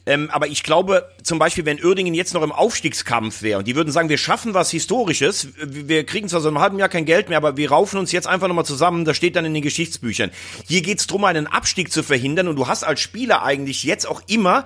[0.05, 3.75] Ähm, aber ich glaube, zum Beispiel, wenn Uerdingen jetzt noch im Aufstiegskampf wäre und die
[3.75, 7.29] würden sagen, wir schaffen was Historisches, wir kriegen zwar so einem halben Jahr kein Geld
[7.29, 10.31] mehr, aber wir raufen uns jetzt einfach nochmal zusammen, das steht dann in den Geschichtsbüchern.
[10.67, 14.21] Hier geht's drum, einen Abstieg zu verhindern und du hast als Spieler eigentlich jetzt auch
[14.27, 14.65] immer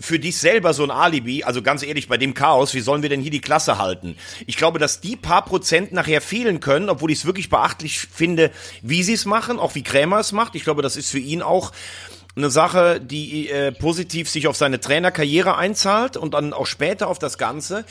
[0.00, 3.08] für dich selber so ein Alibi, also ganz ehrlich, bei dem Chaos, wie sollen wir
[3.08, 4.16] denn hier die Klasse halten?
[4.46, 8.50] Ich glaube, dass die paar Prozent nachher fehlen können, obwohl ich es wirklich beachtlich finde,
[8.82, 10.56] wie sie es machen, auch wie Krämer es macht.
[10.56, 11.72] Ich glaube, das ist für ihn auch
[12.36, 17.18] eine Sache, die äh, positiv sich auf seine Trainerkarriere einzahlt und dann auch später auf
[17.18, 17.84] das Ganze.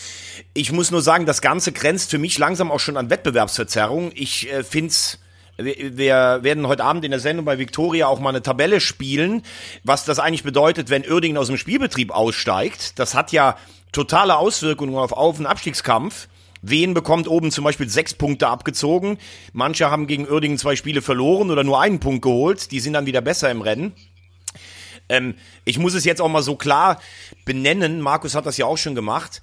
[0.53, 4.11] Ich muss nur sagen, das Ganze grenzt für mich langsam auch schon an Wettbewerbsverzerrung.
[4.13, 5.19] Ich äh, find's
[5.55, 9.43] wir werden heute Abend in der Sendung bei Victoria auch mal eine Tabelle spielen,
[9.83, 12.97] was das eigentlich bedeutet, wenn Uerdingen aus dem Spielbetrieb aussteigt.
[12.97, 13.55] Das hat ja
[13.91, 16.27] totale Auswirkungen auf Auf- und Abstiegskampf.
[16.63, 19.19] Wen bekommt oben zum Beispiel sechs Punkte abgezogen?
[19.51, 22.71] Manche haben gegen Uerdingen zwei Spiele verloren oder nur einen Punkt geholt.
[22.71, 23.93] Die sind dann wieder besser im Rennen.
[25.13, 26.99] Ähm, ich muss es jetzt auch mal so klar
[27.45, 28.01] benennen.
[28.01, 29.41] Markus hat das ja auch schon gemacht.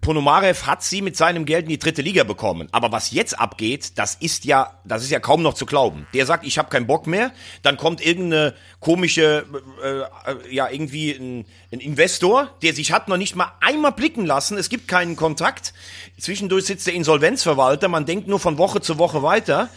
[0.00, 2.68] Ponomarev hat sie mit seinem Geld in die dritte Liga bekommen.
[2.72, 6.06] Aber was jetzt abgeht, das ist ja, das ist ja kaum noch zu glauben.
[6.14, 7.32] Der sagt, ich habe keinen Bock mehr.
[7.62, 9.44] Dann kommt irgendeine komische,
[9.82, 14.24] äh, äh, ja irgendwie ein, ein, Investor, der sich hat noch nicht mal einmal blicken
[14.24, 14.56] lassen.
[14.56, 15.74] Es gibt keinen Kontakt.
[16.18, 17.88] Zwischendurch sitzt der Insolvenzverwalter.
[17.88, 19.68] Man denkt nur von Woche zu Woche weiter.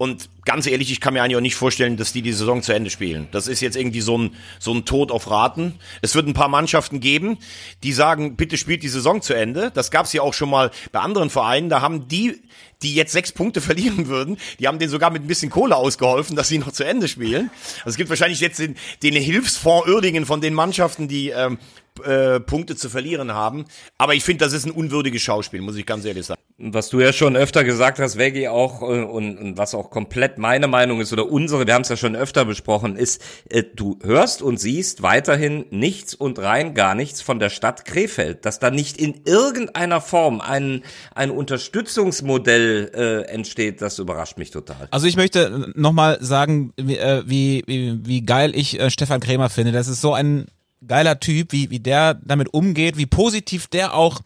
[0.00, 2.72] Und ganz ehrlich, ich kann mir eigentlich auch nicht vorstellen, dass die die Saison zu
[2.72, 3.28] Ende spielen.
[3.32, 5.74] Das ist jetzt irgendwie so ein, so ein Tod auf Raten.
[6.00, 7.36] Es wird ein paar Mannschaften geben,
[7.82, 9.70] die sagen, bitte spielt die Saison zu Ende.
[9.74, 11.68] Das gab es ja auch schon mal bei anderen Vereinen.
[11.68, 12.40] Da haben die,
[12.80, 16.34] die jetzt sechs Punkte verlieren würden, die haben denen sogar mit ein bisschen Kohle ausgeholfen,
[16.34, 17.50] dass sie noch zu Ende spielen.
[17.80, 21.58] Also es gibt wahrscheinlich jetzt den, den Hilfsfonds Uerdingen von den Mannschaften, die ähm,
[22.04, 23.64] äh, Punkte zu verlieren haben.
[23.98, 26.40] Aber ich finde, das ist ein unwürdiges Schauspiel, muss ich ganz ehrlich sagen.
[26.62, 30.38] Was du ja schon öfter gesagt hast, Veggie auch, äh, und, und was auch komplett
[30.38, 33.98] meine Meinung ist oder unsere, wir haben es ja schon öfter besprochen, ist, äh, du
[34.02, 38.44] hörst und siehst weiterhin nichts und rein gar nichts von der Stadt Krefeld.
[38.44, 40.82] Dass da nicht in irgendeiner Form ein,
[41.14, 44.88] ein Unterstützungsmodell äh, entsteht, das überrascht mich total.
[44.90, 49.48] Also ich möchte nochmal sagen, wie, äh, wie, wie, wie geil ich äh, Stefan Krämer
[49.48, 49.72] finde.
[49.72, 50.46] Das ist so ein
[50.86, 54.20] geiler Typ, wie, wie der damit umgeht, wie positiv der auch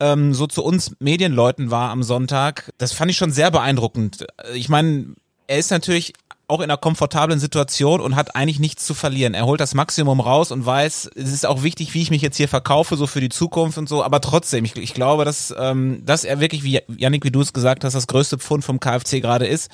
[0.00, 2.72] ähm, so zu uns Medienleuten war am Sonntag.
[2.78, 4.26] Das fand ich schon sehr beeindruckend.
[4.54, 5.14] Ich meine,
[5.46, 6.14] er ist natürlich
[6.50, 9.34] auch in einer komfortablen Situation und hat eigentlich nichts zu verlieren.
[9.34, 12.36] Er holt das Maximum raus und weiß, es ist auch wichtig, wie ich mich jetzt
[12.36, 14.02] hier verkaufe, so für die Zukunft und so.
[14.02, 17.52] Aber trotzdem, ich, ich glaube, dass, ähm, dass er wirklich, wie Yannick, wie du es
[17.52, 19.70] gesagt hast, das größte Pfund vom KfC gerade ist.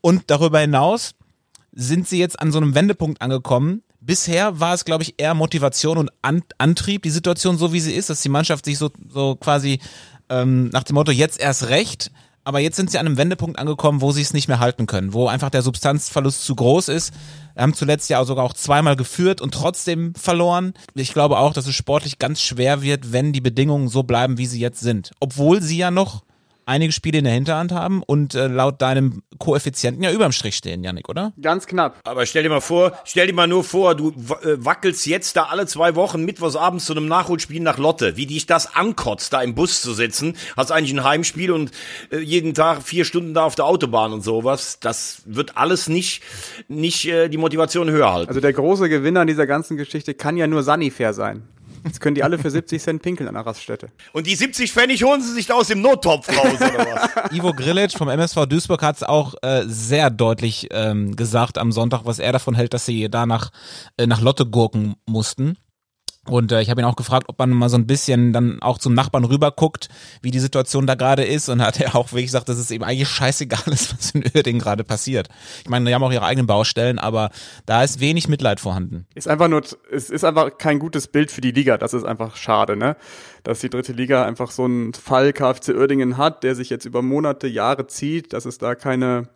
[0.00, 1.14] Und darüber hinaus
[1.72, 5.96] sind sie jetzt an so einem Wendepunkt angekommen, Bisher war es, glaube ich, eher Motivation
[5.96, 9.36] und An Antrieb, die Situation so wie sie ist, dass die Mannschaft sich so, so
[9.36, 9.78] quasi
[10.28, 12.10] ähm, nach dem Motto jetzt erst recht
[12.44, 15.12] aber jetzt sind sie an einem Wendepunkt angekommen, wo sie es nicht mehr halten können,
[15.12, 17.14] wo einfach der Substanzverlust zu groß ist.
[17.54, 20.74] Wir haben zuletzt ja sogar auch zweimal geführt und trotzdem verloren.
[20.94, 24.46] Ich glaube auch, dass es sportlich ganz schwer wird, wenn die Bedingungen so bleiben, wie
[24.46, 25.12] sie jetzt sind.
[25.20, 26.24] Obwohl sie ja noch
[26.66, 30.84] einige Spiele in der Hinterhand haben und äh, laut deinem Koeffizienten ja überm Strich stehen,
[30.84, 31.32] Janik, oder?
[31.40, 32.00] Ganz knapp.
[32.04, 35.44] Aber stell dir mal vor, stell dir mal nur vor, du äh, wackelst jetzt da
[35.44, 38.16] alle zwei Wochen mittwochsabends zu einem Nachholspiel nach Lotte.
[38.16, 40.36] Wie dich das ankotzt, da im Bus zu sitzen.
[40.56, 41.70] Hast eigentlich ein Heimspiel und
[42.10, 44.78] äh, jeden Tag vier Stunden da auf der Autobahn und sowas.
[44.80, 46.22] Das wird alles nicht,
[46.68, 48.28] nicht äh, die Motivation höher halten.
[48.28, 51.42] Also der große Gewinner dieser ganzen Geschichte kann ja nur Sanifair sein.
[51.84, 53.88] Jetzt können die alle für 70 Cent pinkeln an der Raststätte.
[54.12, 57.32] Und die 70 Pfennig holen sie sich da aus dem Nottopf raus, oder was?
[57.32, 62.02] Ivo Grilic vom MSV Duisburg hat es auch äh, sehr deutlich ähm, gesagt am Sonntag,
[62.04, 63.50] was er davon hält, dass sie da nach,
[63.96, 65.56] äh, nach Lotte gurken mussten.
[66.28, 68.78] Und äh, ich habe ihn auch gefragt, ob man mal so ein bisschen dann auch
[68.78, 69.88] zum Nachbarn rüber guckt,
[70.20, 71.48] wie die Situation da gerade ist.
[71.48, 74.60] Und hat er auch wirklich gesagt, dass es eben eigentlich scheißegal ist, was in Uerdingen
[74.60, 75.28] gerade passiert.
[75.64, 77.30] Ich meine, die haben auch ihre eigenen Baustellen, aber
[77.66, 79.06] da ist wenig Mitleid vorhanden.
[79.16, 81.76] Ist einfach nur, es ist einfach kein gutes Bild für die Liga.
[81.76, 82.96] Das ist einfach schade, ne?
[83.42, 87.02] Dass die dritte Liga einfach so einen Fall KfC Uerdingen hat, der sich jetzt über
[87.02, 89.28] Monate, Jahre zieht, dass es da keine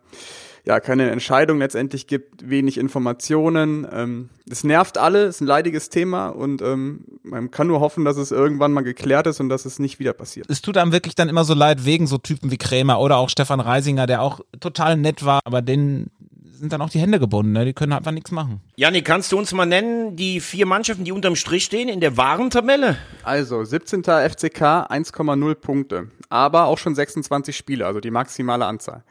[0.67, 3.87] ja, keine Entscheidung letztendlich gibt, wenig Informationen.
[3.89, 8.17] Ähm, es nervt alle, ist ein leidiges Thema und ähm, man kann nur hoffen, dass
[8.17, 10.45] es irgendwann mal geklärt ist und dass es nicht wieder passiert.
[10.49, 13.29] Es tut einem wirklich dann immer so leid wegen so Typen wie Krämer oder auch
[13.29, 16.11] Stefan Reisinger, der auch total nett war, aber denen
[16.51, 17.63] sind dann auch die Hände gebunden, ne?
[17.63, 18.59] die können einfach nichts machen.
[18.75, 22.17] Janik, kannst du uns mal nennen, die vier Mannschaften, die unterm Strich stehen in der
[22.17, 22.97] wahren Tabelle?
[23.23, 24.03] Also 17.
[24.03, 29.03] FCK 1,0 Punkte, aber auch schon 26 Spiele, also die maximale Anzahl.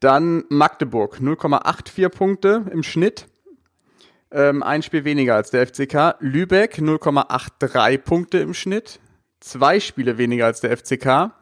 [0.00, 3.26] Dann Magdeburg, 0,84 Punkte im Schnitt.
[4.32, 6.16] Ähm, ein Spiel weniger als der FCK.
[6.20, 8.98] Lübeck, 0,83 Punkte im Schnitt.
[9.40, 11.32] Zwei Spiele weniger als der FCK.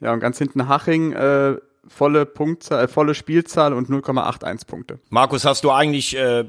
[0.00, 4.98] Ja, und ganz hinten Haching, äh, volle Punktzahl, äh, volle Spielzahl und 0,81 Punkte.
[5.10, 6.44] Markus, hast du eigentlich äh,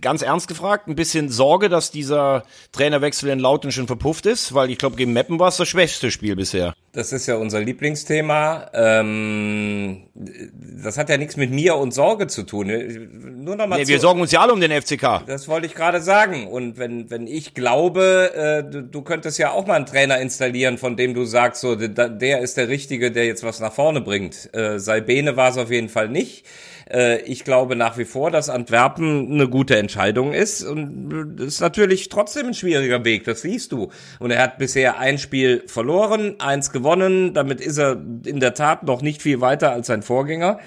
[0.00, 4.54] ganz ernst gefragt, ein bisschen Sorge, dass dieser Trainerwechsel in Lauten schon verpufft ist?
[4.54, 6.74] Weil ich glaube, gegen Meppen war es das schwächste Spiel bisher.
[6.92, 8.70] Das ist ja unser Lieblingsthema.
[8.72, 12.68] Ähm, das hat ja nichts mit mir und Sorge zu tun.
[13.44, 15.24] Nur noch mal nee, wir sorgen uns ja alle um den FCK.
[15.26, 16.46] Das wollte ich gerade sagen.
[16.46, 20.78] Und wenn, wenn ich glaube, äh, du, du könntest ja auch mal einen Trainer installieren,
[20.78, 24.00] von dem du sagst, so, der, der ist der Richtige, der jetzt was nach vorne
[24.00, 24.48] bringt.
[24.54, 26.46] Äh, Salbene war es auf jeden Fall nicht.
[26.90, 32.08] Äh, ich glaube nach wie vor, dass Antwerpen eine gute Entscheidung ist und ist natürlich
[32.08, 33.90] trotzdem ein schwieriger Weg, das siehst du.
[34.18, 37.92] Und er hat bisher ein Spiel verloren, eins gewonnen, damit ist er
[38.24, 40.58] in der Tat noch nicht viel weiter als sein Vorgänger.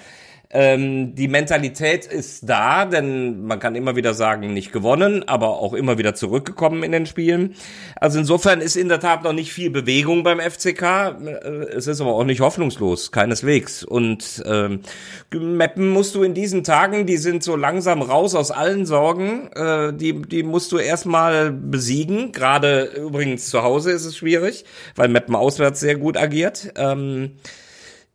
[0.52, 5.74] Ähm, die Mentalität ist da, denn man kann immer wieder sagen, nicht gewonnen, aber auch
[5.74, 7.54] immer wieder zurückgekommen in den Spielen.
[7.98, 10.82] Also insofern ist in der Tat noch nicht viel Bewegung beim FCK.
[10.82, 11.40] Äh,
[11.76, 13.84] es ist aber auch nicht hoffnungslos, keineswegs.
[13.84, 14.80] Und ähm,
[15.32, 19.94] Meppen musst du in diesen Tagen, die sind so langsam raus aus allen Sorgen, äh,
[19.94, 22.32] die, die musst du erstmal besiegen.
[22.32, 26.74] Gerade übrigens zu Hause ist es schwierig, weil Meppen auswärts sehr gut agiert.
[26.76, 27.34] Ähm,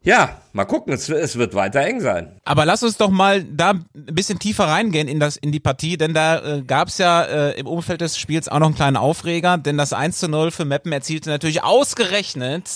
[0.04, 2.36] ja, mal gucken, es, es, wird weiter eng sein.
[2.44, 5.96] Aber lass uns doch mal da ein bisschen tiefer reingehen in, das, in die Partie,
[5.96, 8.98] denn da äh, gab es ja äh, im Umfeld des Spiels auch noch einen kleinen
[8.98, 12.68] Aufreger, denn das 1 zu 0 für Meppen erzielte natürlich ausgerechnet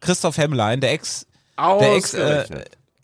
[0.00, 1.26] Christoph Hemmlein, der Ex,
[1.58, 2.44] der Ex äh,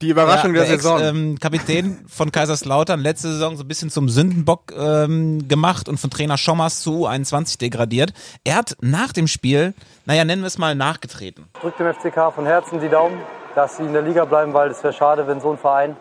[0.01, 1.01] die Überraschung ja, der, der Saison.
[1.01, 5.99] Ex, ähm, Kapitän von Kaiserslautern letzte Saison so ein bisschen zum Sündenbock ähm, gemacht und
[5.99, 8.13] von Trainer Schommers zu U21 degradiert.
[8.45, 9.75] Er hat nach dem Spiel,
[10.07, 11.49] naja, nennen wir es mal, nachgetreten.
[11.61, 13.19] Drückt dem FCK von Herzen die Daumen
[13.59, 15.97] dass sie in der Liga bleiben, weil es wäre schade, wenn so ein Verein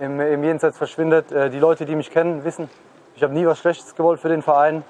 [0.00, 1.30] im, im Jenseits verschwindet.
[1.30, 2.68] Äh, die Leute, die mich kennen, wissen,
[3.14, 4.82] ich habe nie was Schlechtes gewollt für den Verein.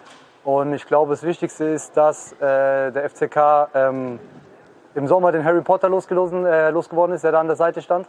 [0.43, 4.19] Und ich glaube, das Wichtigste ist, dass äh, der FCK ähm,
[4.95, 8.07] im Sommer den Harry Potter losgelosen, äh, losgeworden ist, der da an der Seite stand.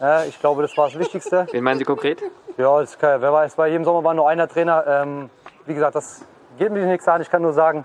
[0.00, 1.48] Äh, ich glaube, das war das Wichtigste.
[1.50, 2.22] Wen meinen Sie konkret?
[2.56, 4.84] Ja, das kann, wer weiß, bei jedem Sommer war nur einer Trainer.
[4.86, 5.30] Ähm,
[5.66, 6.24] wie gesagt, das
[6.58, 7.20] geht mir nichts an.
[7.20, 7.84] Ich kann nur sagen,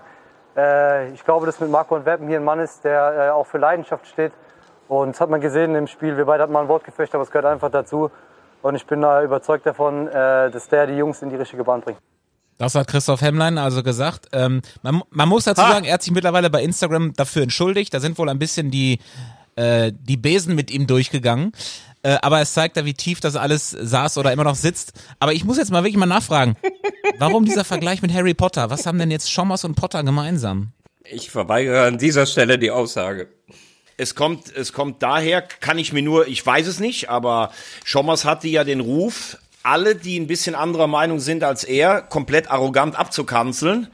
[0.56, 3.46] äh, ich glaube, dass mit Marco und Weppen hier ein Mann ist, der äh, auch
[3.48, 4.32] für Leidenschaft steht
[4.88, 6.16] und das hat man gesehen im Spiel.
[6.16, 8.10] Wir beide hatten mal ein Wort gefecht, aber es gehört einfach dazu.
[8.62, 11.80] Und ich bin da überzeugt davon, äh, dass der die Jungs in die richtige Bahn
[11.80, 11.98] bringt.
[12.56, 14.26] Das hat Christoph Hemmlein also gesagt.
[14.32, 15.70] Ähm, man, man, muss dazu ha.
[15.70, 17.94] sagen, er hat sich mittlerweile bei Instagram dafür entschuldigt.
[17.94, 18.98] Da sind wohl ein bisschen die,
[19.54, 21.52] äh, die Besen mit ihm durchgegangen.
[22.02, 24.92] Äh, aber es zeigt da, wie tief das alles saß oder immer noch sitzt.
[25.20, 26.56] Aber ich muss jetzt mal wirklich mal nachfragen.
[27.18, 28.70] Warum dieser Vergleich mit Harry Potter?
[28.70, 30.72] Was haben denn jetzt Schommers und Potter gemeinsam?
[31.04, 33.28] Ich verweigere an dieser Stelle die Aussage.
[34.00, 37.52] Es kommt, es kommt daher, kann ich mir nur, ich weiß es nicht, aber
[37.84, 39.36] Schommers hatte ja den Ruf,
[39.68, 43.88] alle, die ein bisschen anderer Meinung sind als er, komplett arrogant abzukanzeln.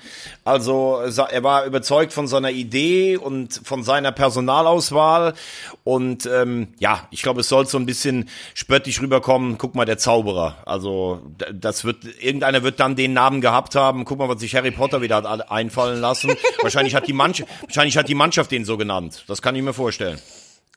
[0.44, 5.34] Also er war überzeugt von seiner Idee und von seiner Personalauswahl.
[5.82, 9.58] Und ähm, ja, ich glaube, es soll so ein bisschen spöttisch rüberkommen.
[9.58, 10.58] Guck mal, der Zauberer.
[10.64, 14.04] Also das wird, irgendeiner wird dann den Namen gehabt haben.
[14.04, 16.36] Guck mal, was sich Harry Potter wieder hat einfallen lassen.
[16.62, 19.24] wahrscheinlich hat die Mannschaft, wahrscheinlich hat die Mannschaft den so genannt.
[19.26, 20.20] Das kann ich mir vorstellen.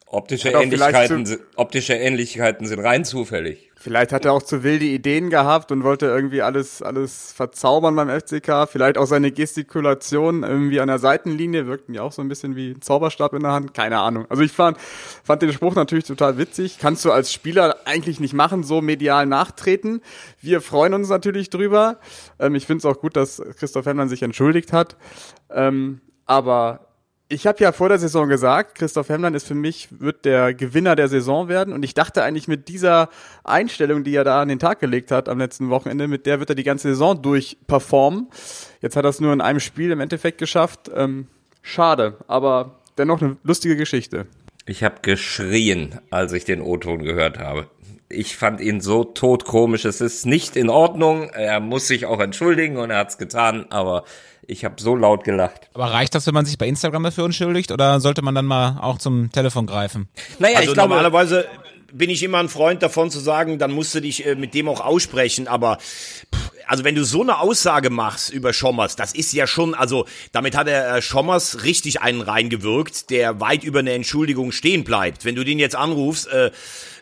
[0.09, 3.71] Optische Ähnlichkeiten, optische Ähnlichkeiten sind rein zufällig.
[3.79, 8.09] Vielleicht hat er auch zu wilde Ideen gehabt und wollte irgendwie alles, alles verzaubern beim
[8.09, 8.67] FCK.
[8.69, 12.71] Vielleicht auch seine Gestikulation irgendwie an der Seitenlinie wirkten ja auch so ein bisschen wie
[12.71, 13.73] ein Zauberstab in der Hand.
[13.73, 14.25] Keine Ahnung.
[14.29, 14.77] Also ich fand,
[15.23, 16.79] fand den Spruch natürlich total witzig.
[16.79, 20.01] Kannst du als Spieler eigentlich nicht machen, so medial nachtreten.
[20.41, 21.99] Wir freuen uns natürlich drüber.
[22.39, 24.95] Ähm, ich finde es auch gut, dass Christoph Hemmern sich entschuldigt hat.
[25.51, 26.86] Ähm, aber
[27.29, 30.95] ich habe ja vor der Saison gesagt, Christoph Hemmlein ist für mich, wird der Gewinner
[30.95, 31.73] der Saison werden.
[31.73, 33.09] Und ich dachte eigentlich mit dieser
[33.43, 36.49] Einstellung, die er da an den Tag gelegt hat am letzten Wochenende, mit der wird
[36.49, 38.27] er die ganze Saison durchperformen.
[38.81, 40.89] Jetzt hat er es nur in einem Spiel im Endeffekt geschafft.
[40.95, 41.27] Ähm,
[41.61, 44.25] schade, aber dennoch eine lustige Geschichte.
[44.65, 47.67] Ich habe geschrien, als ich den O-Ton gehört habe.
[48.09, 49.83] Ich fand ihn so todkomisch.
[49.83, 51.29] Es ist nicht in Ordnung.
[51.29, 54.05] Er muss sich auch entschuldigen und er hat's getan, aber
[54.47, 55.69] ich habe so laut gelacht.
[55.73, 58.79] Aber reicht das, wenn man sich bei Instagram dafür entschuldigt oder sollte man dann mal
[58.81, 60.07] auch zum Telefon greifen?
[60.39, 61.45] Naja, also ich glaube, normalerweise
[61.91, 64.67] bin ich immer ein Freund davon zu sagen, dann musst du dich äh, mit dem
[64.67, 65.77] auch aussprechen, aber
[66.65, 70.55] also wenn du so eine Aussage machst über Schommers, das ist ja schon, also damit
[70.55, 75.23] hat er äh, Schommers richtig einen reingewirkt, der weit über eine Entschuldigung stehen bleibt.
[75.23, 76.51] Wenn du den jetzt anrufst, äh,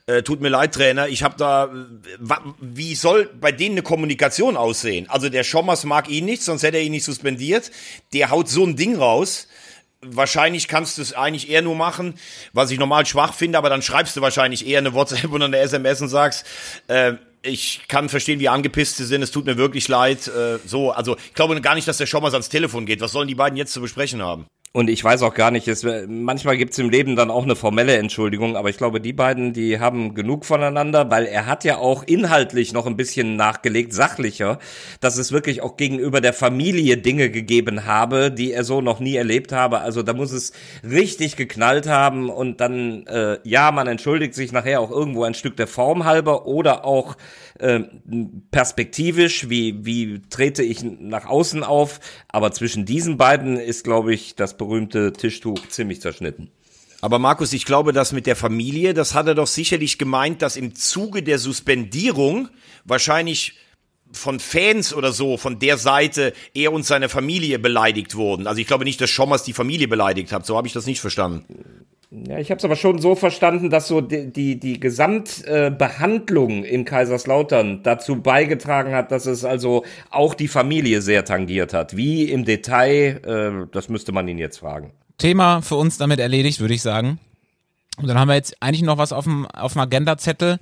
[0.08, 1.70] äh, tut mir leid, Trainer, ich habe da,
[2.60, 5.10] wie soll bei denen eine Kommunikation aussehen?
[5.10, 7.72] Also der Schommers mag ihn nicht, sonst hätte er ihn nicht suspendiert.
[8.13, 9.48] Der haut so ein Ding raus.
[10.02, 12.13] Wahrscheinlich kannst du es eigentlich eher nur machen,
[12.54, 15.58] was ich normal schwach finde, aber dann schreibst du wahrscheinlich eher eine WhatsApp oder eine
[15.58, 16.46] SMS und sagst,
[16.88, 19.22] äh, ich kann verstehen, wie angepisst sie sind.
[19.22, 20.28] Es tut mir wirklich leid.
[20.28, 23.02] Äh, so, also ich glaube gar nicht, dass der Schommers ans Telefon geht.
[23.02, 24.46] Was sollen die beiden jetzt zu besprechen haben?
[24.76, 27.96] Und ich weiß auch gar nicht, es, manchmal gibt's im Leben dann auch eine formelle
[27.96, 32.04] Entschuldigung, aber ich glaube, die beiden, die haben genug voneinander, weil er hat ja auch
[32.04, 34.60] inhaltlich noch ein bisschen nachgelegt, sachlicher,
[35.00, 39.16] dass es wirklich auch gegenüber der Familie Dinge gegeben habe, die er so noch nie
[39.16, 39.80] erlebt habe.
[39.80, 40.52] Also da muss es
[40.84, 45.56] richtig geknallt haben und dann, äh, ja, man entschuldigt sich nachher auch irgendwo ein Stück
[45.56, 47.16] der Form halber oder auch
[47.60, 47.80] äh,
[48.52, 52.02] perspektivisch, wie, wie trete ich nach außen auf.
[52.28, 56.49] Aber zwischen diesen beiden ist, glaube ich, das berühmte Tischtuch ziemlich zerschnitten.
[57.01, 60.58] Aber Markus, ich glaube, das mit der Familie, das hat er doch sicherlich gemeint, dass
[60.58, 62.49] im Zuge der Suspendierung
[62.84, 63.54] wahrscheinlich
[64.12, 68.48] von Fans oder so von der Seite er und seine Familie beleidigt wurden.
[68.48, 70.46] Also ich glaube nicht, dass Schommers die Familie beleidigt hat.
[70.46, 71.86] So habe ich das nicht verstanden.
[72.12, 76.70] Ja, ich habe es aber schon so verstanden, dass so die, die, die Gesamtbehandlung äh,
[76.70, 81.98] in Kaiserslautern dazu beigetragen hat, dass es also auch die Familie sehr tangiert hat.
[81.98, 84.91] Wie im Detail, äh, das müsste man ihn jetzt fragen.
[85.18, 87.20] Thema für uns damit erledigt, würde ich sagen.
[87.98, 90.60] Und dann haben wir jetzt eigentlich noch was auf dem, auf dem Agenda-Zettel,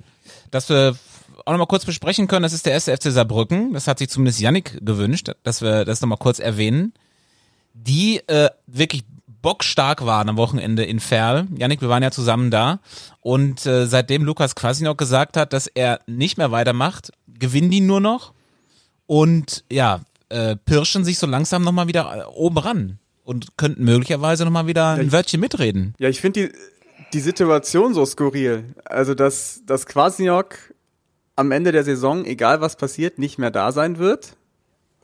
[0.50, 0.96] das wir
[1.44, 2.42] auch noch mal kurz besprechen können.
[2.42, 3.72] Das ist der erste FC Saarbrücken.
[3.72, 6.92] Das hat sich zumindest Yannick gewünscht, dass wir das noch mal kurz erwähnen.
[7.74, 9.02] Die äh, wirklich
[9.44, 11.46] bockstark waren am Wochenende in Ferl.
[11.56, 12.80] Janik, wir waren ja zusammen da.
[13.20, 18.00] Und äh, seitdem Lukas Quasinok gesagt hat, dass er nicht mehr weitermacht, gewinnen die nur
[18.00, 18.32] noch
[19.06, 24.44] und ja, äh, pirschen sich so langsam nochmal wieder äh, oben ran und könnten möglicherweise
[24.44, 25.94] nochmal wieder ein ja, Wörtchen mitreden.
[25.98, 26.52] Ja, ich finde die,
[27.12, 28.74] die Situation so skurril.
[28.84, 30.56] Also, dass, dass Quasinok
[31.36, 34.36] am Ende der Saison, egal was passiert, nicht mehr da sein wird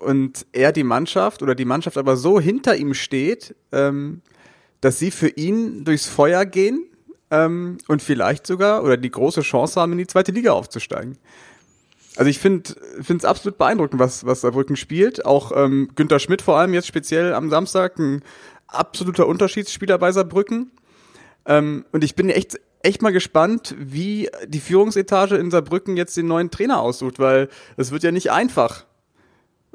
[0.00, 4.22] und er die Mannschaft oder die Mannschaft aber so hinter ihm steht, ähm,
[4.80, 6.86] dass sie für ihn durchs Feuer gehen
[7.30, 11.18] ähm, und vielleicht sogar oder die große Chance haben, in die zweite Liga aufzusteigen.
[12.16, 12.74] Also ich finde
[13.06, 15.24] es absolut beeindruckend, was, was Saarbrücken spielt.
[15.24, 18.22] Auch ähm, Günter Schmidt vor allem jetzt speziell am Samstag, ein
[18.66, 20.72] absoluter Unterschiedsspieler bei Saarbrücken.
[21.46, 26.26] Ähm, und ich bin echt, echt mal gespannt, wie die Führungsetage in Saarbrücken jetzt den
[26.26, 28.84] neuen Trainer aussucht, weil es wird ja nicht einfach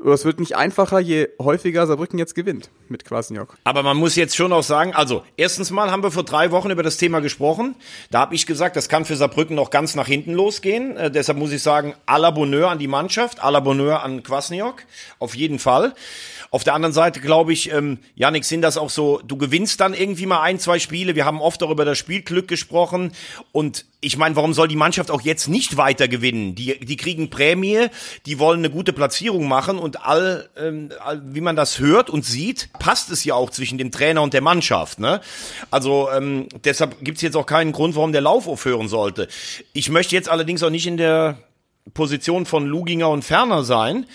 [0.03, 3.57] es wird nicht einfacher, je häufiger Saarbrücken jetzt gewinnt mit Kwasniok.
[3.63, 6.69] Aber man muss jetzt schon auch sagen, also erstens mal haben wir vor drei Wochen
[6.69, 7.75] über das Thema gesprochen.
[8.11, 10.97] Da habe ich gesagt, das kann für Saarbrücken noch ganz nach hinten losgehen.
[10.97, 14.21] Äh, deshalb muss ich sagen, à la Bonheur an die Mannschaft, à la Bonheur an
[14.21, 14.83] Kwasniok,
[15.19, 15.93] auf jeden Fall.
[16.51, 19.93] Auf der anderen Seite glaube ich, ähm, Janik, sind das auch so, du gewinnst dann
[19.93, 21.15] irgendwie mal ein, zwei Spiele.
[21.15, 23.11] Wir haben oft auch über das Spielglück gesprochen.
[23.51, 26.55] Und ich meine, warum soll die Mannschaft auch jetzt nicht weiter gewinnen?
[26.55, 27.87] Die, die kriegen Prämie,
[28.25, 32.23] die wollen eine gute Platzierung machen und all, ähm, all, wie man das hört und
[32.23, 34.99] sieht, passt es ja auch zwischen dem Trainer und der Mannschaft.
[34.99, 35.21] Ne?
[35.71, 39.27] Also ähm, deshalb gibt's jetzt auch keinen Grund, warum der Lauf aufhören sollte.
[39.73, 41.37] Ich möchte jetzt allerdings auch nicht in der
[41.93, 44.05] Position von Luginger und Ferner sein,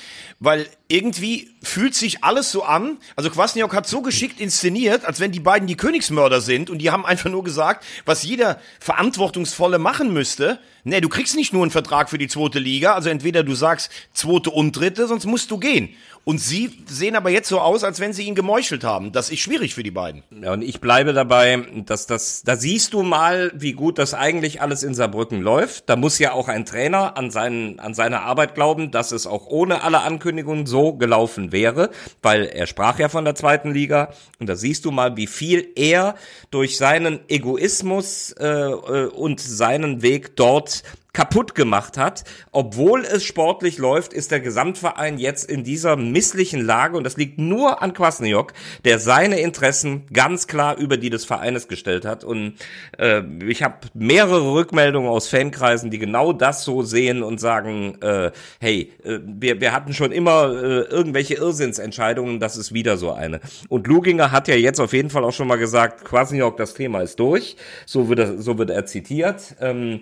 [0.40, 2.98] weil irgendwie fühlt sich alles so an.
[3.14, 6.90] Also Kwasniok hat so geschickt inszeniert, als wenn die beiden die Königsmörder sind und die
[6.90, 10.58] haben einfach nur gesagt, was jeder Verantwortungsvolle machen müsste.
[10.84, 13.90] Nee, du kriegst nicht nur einen Vertrag für die zweite Liga, also entweder du sagst
[14.12, 15.90] zweite und dritte, sonst musst du gehen.
[16.22, 19.10] Und sie sehen aber jetzt so aus, als wenn sie ihn gemeuchelt haben.
[19.10, 20.22] Das ist schwierig für die beiden.
[20.42, 24.60] Ja, und ich bleibe dabei, dass das, da siehst du mal, wie gut das eigentlich
[24.60, 25.88] alles in Saarbrücken läuft.
[25.88, 29.46] Da muss ja auch ein Trainer an seinen, an seine Arbeit glauben, dass es auch
[29.46, 31.88] ohne alle Ankündigungen so gelaufen wäre,
[32.20, 34.12] weil er sprach ja von der zweiten Liga.
[34.38, 36.16] Und da siehst du mal, wie viel er
[36.50, 40.69] durch seinen Egoismus äh, äh und seinen Weg dort
[41.12, 42.24] kaputt gemacht hat.
[42.52, 47.38] Obwohl es sportlich läuft, ist der Gesamtverein jetzt in dieser misslichen Lage und das liegt
[47.38, 48.52] nur an Kwasniok,
[48.84, 52.24] der seine Interessen ganz klar über die des Vereines gestellt hat.
[52.24, 52.54] Und
[52.98, 58.30] äh, ich habe mehrere Rückmeldungen aus Fankreisen, die genau das so sehen und sagen, äh,
[58.60, 63.40] hey, äh, wir, wir hatten schon immer äh, irgendwelche Irrsinnsentscheidungen, das ist wieder so eine.
[63.68, 67.00] Und Luginger hat ja jetzt auf jeden Fall auch schon mal gesagt, Kwasniok, das Thema
[67.00, 67.56] ist durch.
[67.86, 69.56] So wird er, so wird er zitiert.
[69.60, 70.00] Ähm,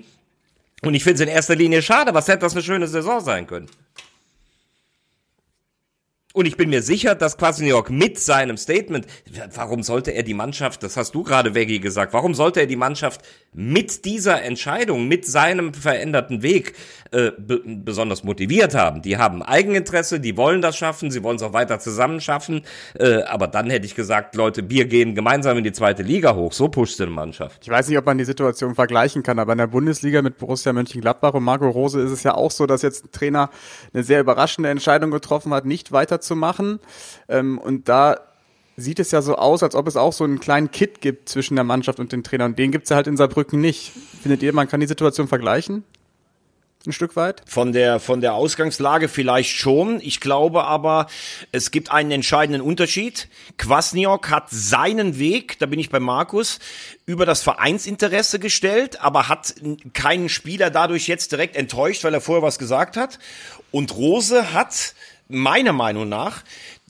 [0.83, 3.47] und ich finde es in erster Linie schade, was hätte das eine schöne Saison sein
[3.47, 3.69] können.
[6.35, 9.07] Und ich bin mir sicher, dass Kwasniok mit seinem Statement,
[9.55, 12.77] warum sollte er die Mannschaft, das hast du gerade, Veggie, gesagt, warum sollte er die
[12.77, 13.23] Mannschaft
[13.53, 16.75] mit dieser Entscheidung, mit seinem veränderten Weg
[17.11, 19.03] äh, besonders motiviert haben?
[19.03, 22.63] Die haben Eigeninteresse, die wollen das schaffen, sie wollen es auch weiter zusammen schaffen.
[22.99, 26.53] Äh, aber dann hätte ich gesagt, Leute, wir gehen gemeinsam in die zweite Liga hoch.
[26.53, 27.63] So pusht eine Mannschaft.
[27.63, 30.73] Ich weiß nicht, ob man die Situation vergleichen kann, aber in der Bundesliga mit Borussia
[30.73, 33.51] Mönchengladbach und Marco Rose ist es ja auch so, dass jetzt ein Trainer
[33.93, 36.81] eine sehr überraschende Entscheidung getroffen hat, nicht weiter zu machen.
[37.29, 38.17] Ähm, und da
[38.79, 41.57] sieht es ja so aus, als ob es auch so einen kleinen Kit gibt zwischen
[41.57, 42.53] der Mannschaft und den Trainern.
[42.53, 43.93] Und den gibt es ja halt in Saarbrücken nicht.
[44.23, 45.83] Findet ihr, man kann die Situation vergleichen?
[46.89, 47.43] Ein Stück weit?
[47.47, 50.01] Von der, von der Ausgangslage vielleicht schon.
[50.01, 51.07] Ich glaube aber,
[51.53, 53.29] es gibt einen entscheidenden Unterschied.
[53.59, 56.59] Kwasniok hat seinen Weg, da bin ich bei Markus,
[57.07, 59.55] über das Vereinsinteresse gestellt, aber hat
[59.93, 63.19] keinen Spieler dadurch jetzt direkt enttäuscht, weil er vorher was gesagt hat.
[63.71, 64.95] Und Rose hat
[65.29, 66.43] meiner Meinung nach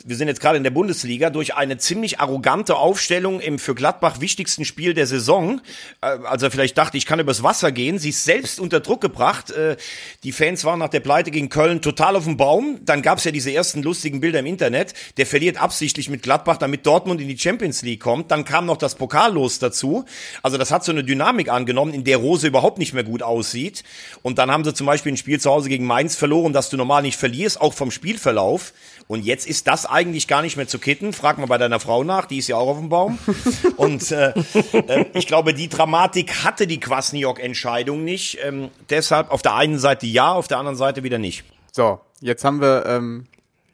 [0.09, 4.21] wir sind jetzt gerade in der Bundesliga, durch eine ziemlich arrogante Aufstellung im für Gladbach
[4.21, 5.61] wichtigsten Spiel der Saison,
[6.01, 9.03] äh, als er vielleicht dachte, ich kann übers Wasser gehen, sie ist selbst unter Druck
[9.03, 9.51] gebracht.
[9.51, 9.77] Äh,
[10.25, 12.81] die Fans waren nach der Pleite gegen Köln total auf dem Baum.
[12.87, 14.95] Dann gab es ja diese ersten lustigen Bilder im Internet.
[15.19, 18.31] Der verliert absichtlich mit Gladbach, damit Dortmund in die Champions League kommt.
[18.31, 20.07] Dann kam noch das Pokallos dazu.
[20.43, 23.85] Also das hat so eine Dynamik angenommen, in der Rose überhaupt nicht mehr gut aussieht.
[24.23, 26.79] Und dann haben sie zum Beispiel ein Spiel zu Hause gegen Mainz verloren, das du
[26.79, 28.73] normal nicht verlierst, auch vom Spielverlauf.
[29.07, 31.13] Und jetzt ist das eigentlich gar nicht mehr zu kitten.
[31.13, 33.19] Frag mal bei deiner Frau nach, die ist ja auch auf dem Baum.
[33.77, 34.33] Und äh,
[34.73, 38.39] äh, ich glaube, die Dramatik hatte die Kwasniok-Entscheidung nicht.
[38.45, 41.45] Ähm, deshalb auf der einen Seite ja, auf der anderen Seite wieder nicht.
[41.73, 43.27] So, jetzt haben wir ähm,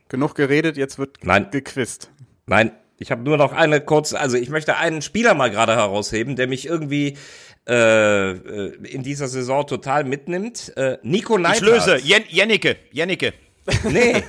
[0.09, 1.49] genug geredet, jetzt wird Nein.
[1.51, 2.11] gequizt.
[2.47, 6.37] Nein, ich habe nur noch eine kurze, also ich möchte einen Spieler mal gerade herausheben,
[6.37, 7.19] der mich irgendwie
[7.69, 10.75] äh, äh in dieser Saison total mitnimmt.
[10.77, 11.63] Äh, Nico Neidhardt.
[11.63, 13.35] Ich löse, Jen Jennike, Jennike.
[13.85, 14.23] Nee,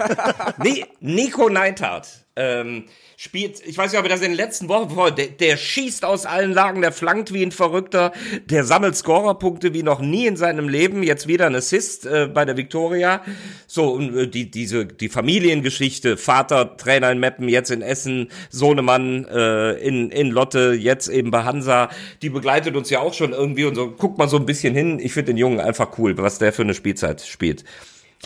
[0.63, 2.25] nee Nico Neidhardt.
[2.37, 2.85] Ähm,
[3.17, 6.25] spielt, ich weiß nicht, ob ihr das in den letzten Wochen, der, der schießt aus
[6.25, 8.11] allen Lagen, der flankt wie ein Verrückter,
[8.45, 12.43] der sammelt Scorerpunkte wie noch nie in seinem Leben, jetzt wieder ein Assist äh, bei
[12.43, 13.21] der Victoria.
[13.67, 19.25] So, und äh, die, diese, die Familiengeschichte, Vater, Trainer in Meppen, jetzt in Essen, Sohnemann
[19.25, 21.89] äh, in, in Lotte, jetzt eben bei Hansa,
[22.21, 24.99] die begleitet uns ja auch schon irgendwie und so, guckt mal so ein bisschen hin.
[24.99, 27.63] Ich finde den Jungen einfach cool, was der für eine Spielzeit spielt.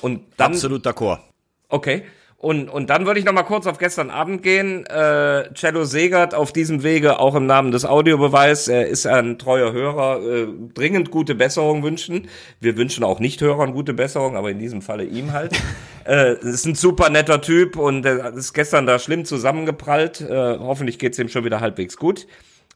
[0.02, 1.20] Und dann, Absolut d'accord.
[1.70, 2.04] Okay.
[2.42, 4.86] Und, und dann würde ich noch mal kurz auf gestern Abend gehen.
[4.86, 9.74] Äh, Cello Segert auf diesem Wege, auch im Namen des Audiobeweis, er ist ein treuer
[9.74, 12.30] Hörer, äh, dringend gute Besserung wünschen.
[12.62, 15.52] Wir wünschen auch Nicht-Hörern gute Besserung, aber in diesem Falle ihm halt.
[16.08, 20.22] äh, ist ein super netter Typ und er ist gestern da schlimm zusammengeprallt.
[20.22, 22.26] Äh, hoffentlich geht's ihm schon wieder halbwegs gut.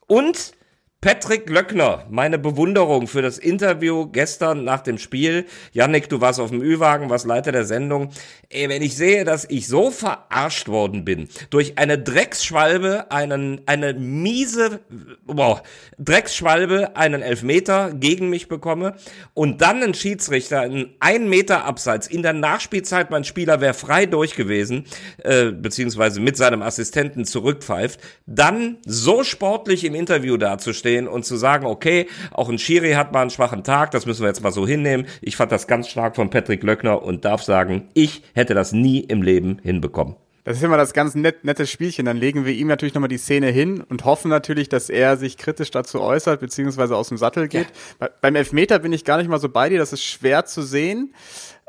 [0.07, 0.55] Und
[1.04, 5.47] Patrick Löckner, meine Bewunderung für das Interview gestern nach dem Spiel.
[5.74, 8.12] Yannick, du warst auf dem Ü-Wagen, warst Leiter der Sendung.
[8.47, 13.95] Ey, wenn ich sehe, dass ich so verarscht worden bin durch eine Drecksschwalbe, einen, eine
[13.95, 14.80] miese,
[15.26, 15.62] boah,
[15.99, 18.95] Drecksschwalbe, einen Elfmeter gegen mich bekomme
[19.34, 24.06] und dann ein Schiedsrichter in ein Meter Abseits in der Nachspielzeit, mein Spieler wäre frei
[24.06, 24.86] durch gewesen,
[25.18, 31.36] äh, beziehungsweise mit seinem Assistenten zurückpfeift, dann so sportlich im Interview dazustehen, aufzustehen und zu
[31.36, 34.52] sagen, okay, auch ein Schiri hat mal einen schwachen Tag, das müssen wir jetzt mal
[34.52, 35.06] so hinnehmen.
[35.22, 39.00] Ich fand das ganz stark von Patrick Löckner und darf sagen, ich hätte das nie
[39.00, 40.16] im Leben hinbekommen.
[40.46, 42.06] Das ist immer das ganz net, nette Spielchen.
[42.06, 45.38] Dann legen wir ihm natürlich nochmal die Szene hin und hoffen natürlich, dass er sich
[45.38, 47.68] kritisch dazu äußert, beziehungsweise aus dem Sattel geht.
[48.02, 48.10] Ja.
[48.20, 51.14] Beim Elfmeter bin ich gar nicht mal so bei dir, das ist schwer zu sehen.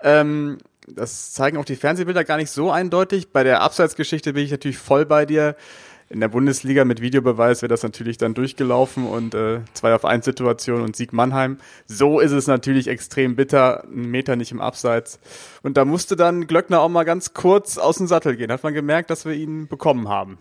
[0.03, 0.59] Ähm,
[0.89, 3.31] das zeigen auch die Fernsehbilder gar nicht so eindeutig.
[3.33, 5.55] Bei der Abseitsgeschichte bin ich natürlich voll bei dir.
[6.11, 10.25] In der Bundesliga mit Videobeweis wäre das natürlich dann durchgelaufen und äh, zwei auf eins
[10.25, 11.59] Situation und Sieg Mannheim.
[11.87, 15.19] So ist es natürlich extrem bitter, ein Meter nicht im Abseits.
[15.63, 18.53] Und da musste dann Glöckner auch mal ganz kurz aus dem Sattel gehen.
[18.53, 20.39] Hat man gemerkt, dass wir ihn bekommen haben.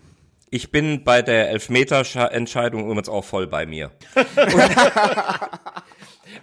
[0.50, 3.90] Ich bin bei der Elfmeter-Entscheidung übrigens auch voll bei mir.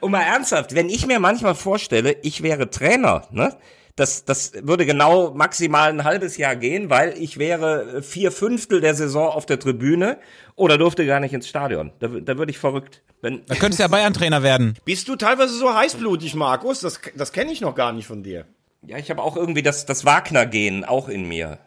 [0.02, 3.56] Und mal ernsthaft, wenn ich mir manchmal vorstelle, ich wäre Trainer, ne?
[3.96, 8.96] Das, das würde genau maximal ein halbes Jahr gehen, weil ich wäre vier Fünftel der
[8.96, 10.18] Saison auf der Tribüne
[10.56, 11.92] oder durfte gar nicht ins Stadion.
[12.00, 13.02] Da, da würde ich verrückt.
[13.22, 14.76] Wenn, Da könntest du ja Bayern-Trainer werden.
[14.86, 16.80] Bist du teilweise so heißblutig, Markus?
[16.80, 18.46] Das, das kenne ich noch gar nicht von dir.
[18.88, 21.60] ja, ich habe auch irgendwie das, das Wagner-Gen auch in mir.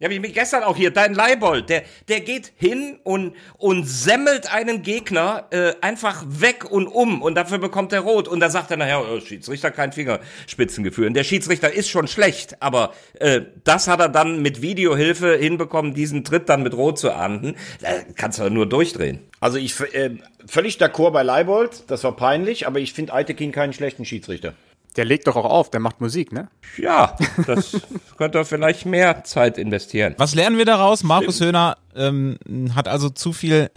[0.00, 4.82] Ja, wie gestern auch hier, dein Leibold, der, der geht hin und, und semmelt einen
[4.82, 8.28] Gegner äh, einfach weg und um und dafür bekommt er rot.
[8.28, 11.08] Und da sagt er nachher, oh, Schiedsrichter kein Fingerspitzengefühl.
[11.08, 15.94] Und der Schiedsrichter ist schon schlecht, aber äh, das hat er dann mit Videohilfe hinbekommen,
[15.94, 17.56] diesen Tritt dann mit rot zu ahnden.
[17.80, 19.18] Da kannst du nur durchdrehen.
[19.40, 20.10] Also ich äh,
[20.46, 24.54] völlig d'accord bei Leibold, das war peinlich, aber ich finde Eitekin keinen schlechten Schiedsrichter.
[24.96, 26.48] Der legt doch auch auf, der macht Musik, ne?
[26.76, 27.16] Ja,
[27.46, 27.76] das
[28.16, 30.14] könnte er vielleicht mehr Zeit investieren.
[30.18, 31.02] Was lernen wir daraus?
[31.04, 32.38] Markus Höhner ähm,
[32.74, 33.70] hat also zu viel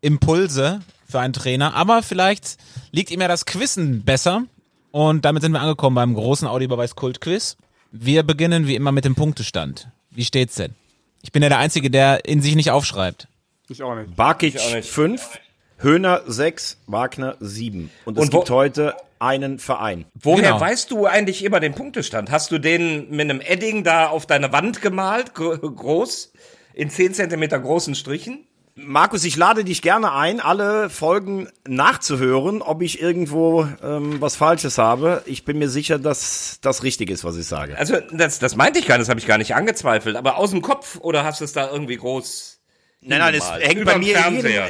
[0.00, 2.56] Impulse für einen Trainer, aber vielleicht
[2.90, 4.44] liegt ihm ja das Quizzen besser.
[4.90, 7.56] Und damit sind wir angekommen beim großen Audiobeweis Kult Quiz.
[7.92, 9.88] Wir beginnen wie immer mit dem Punktestand.
[10.10, 10.74] Wie steht's denn?
[11.22, 13.28] Ich bin ja der Einzige, der in sich nicht aufschreibt.
[13.68, 14.14] Ich auch nicht.
[14.16, 14.88] Barkic Ich auch nicht.
[14.88, 15.38] 5,
[15.78, 17.90] Höhner 6, Wagner 7.
[18.04, 20.04] Und es Und gibt heute einen Verein.
[20.14, 20.60] Woher Genau.
[20.60, 22.30] weißt du eigentlich immer den Punktestand?
[22.30, 26.32] Hast du den mit einem Edding da auf deine Wand gemalt, gro- groß,
[26.74, 28.46] in 10 Zentimeter großen Strichen?
[28.78, 34.76] Markus, ich lade dich gerne ein, alle Folgen nachzuhören, ob ich irgendwo ähm, was Falsches
[34.76, 35.22] habe.
[35.24, 37.78] Ich bin mir sicher, dass das richtig ist, was ich sage.
[37.78, 40.14] Also, das, das meinte ich gar nicht, das habe ich gar nicht angezweifelt.
[40.16, 42.60] Aber aus dem Kopf oder hast du es da irgendwie groß?
[43.00, 44.68] Nein, nein, es hängt bei mir Fernseher.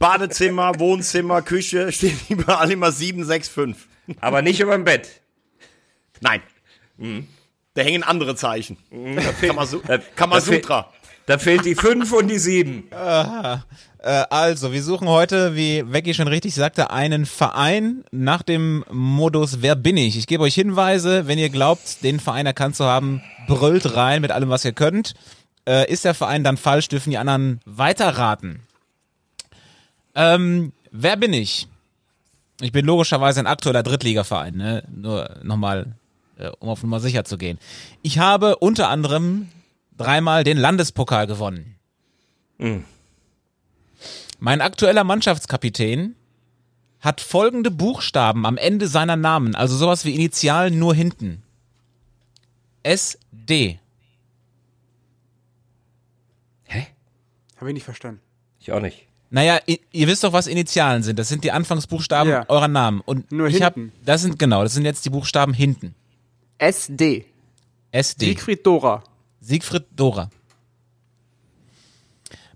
[0.00, 3.86] Badezimmer, Wohnzimmer, Küche, stehen überall immer 7, 6, 5.
[4.20, 5.08] Aber nicht über dem Bett.
[6.20, 6.42] Nein.
[7.74, 8.76] Da hängen andere Zeichen.
[9.40, 10.92] Kamasu Da- Kamasutra.
[11.26, 12.88] Da fehlt die 5 und die 7.
[12.90, 13.58] Äh,
[14.02, 19.76] also, wir suchen heute, wie Becky schon richtig sagte, einen Verein nach dem Modus Wer
[19.76, 20.16] bin ich?
[20.18, 24.32] Ich gebe euch Hinweise, wenn ihr glaubt, den Verein erkannt zu haben, brüllt rein mit
[24.32, 25.14] allem, was ihr könnt.
[25.68, 28.62] Äh, ist der Verein dann falsch, dürfen die anderen weiterraten.
[30.14, 31.68] Ähm, wer bin ich?
[32.60, 34.84] Ich bin logischerweise ein aktueller Drittligaverein, ne?
[34.94, 35.96] Nur nochmal,
[36.38, 37.58] äh, um auf Nummer sicher zu gehen.
[38.02, 39.48] Ich habe unter anderem
[39.96, 41.76] dreimal den Landespokal gewonnen.
[44.38, 46.14] Mein aktueller Mannschaftskapitän
[47.00, 51.42] hat folgende Buchstaben am Ende seiner Namen, also sowas wie Initialen nur hinten.
[52.82, 53.78] SD.
[57.60, 58.22] Habe ich nicht verstanden.
[58.58, 59.06] Ich auch nicht.
[59.30, 61.18] Naja, i- ihr wisst doch, was Initialen sind.
[61.18, 62.44] Das sind die Anfangsbuchstaben Ja.
[62.48, 63.00] eurer Namen.
[63.00, 63.92] Und Nur ich hab, hinten.
[64.04, 65.94] das sind genau, das sind jetzt die Buchstaben hinten.
[66.58, 67.24] SD.
[67.92, 68.26] SD.
[68.26, 69.02] Siegfried Dora.
[69.40, 70.30] Siegfried Dora.